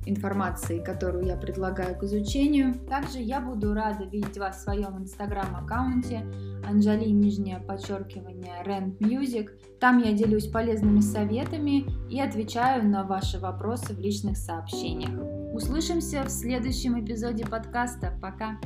информации, 0.06 0.82
которую 0.82 1.26
я 1.26 1.36
предлагаю 1.36 1.98
к 1.98 2.02
изучению. 2.02 2.74
Также 2.88 3.18
я 3.18 3.40
буду 3.40 3.74
рада 3.74 4.04
видеть 4.04 4.38
вас 4.38 4.58
в 4.58 4.62
своем 4.62 4.98
инстаграм-аккаунте 4.98 6.24
Анжали, 6.64 7.08
нижнее 7.08 7.58
подчеркивание, 7.58 8.54
Rent 8.64 8.98
Music. 8.98 9.50
Там 9.80 9.98
я 9.98 10.12
делюсь 10.12 10.46
полезными 10.46 11.00
советами 11.00 11.84
и 12.08 12.20
отвечаю 12.20 12.88
на 12.88 13.04
ваши 13.04 13.38
вопросы 13.38 13.94
в 13.94 13.98
личных 13.98 14.36
сообщениях. 14.36 15.54
Услышимся 15.54 16.22
в 16.24 16.30
следующем 16.30 17.04
эпизоде 17.04 17.44
подкаста. 17.44 18.16
Пока! 18.20 18.58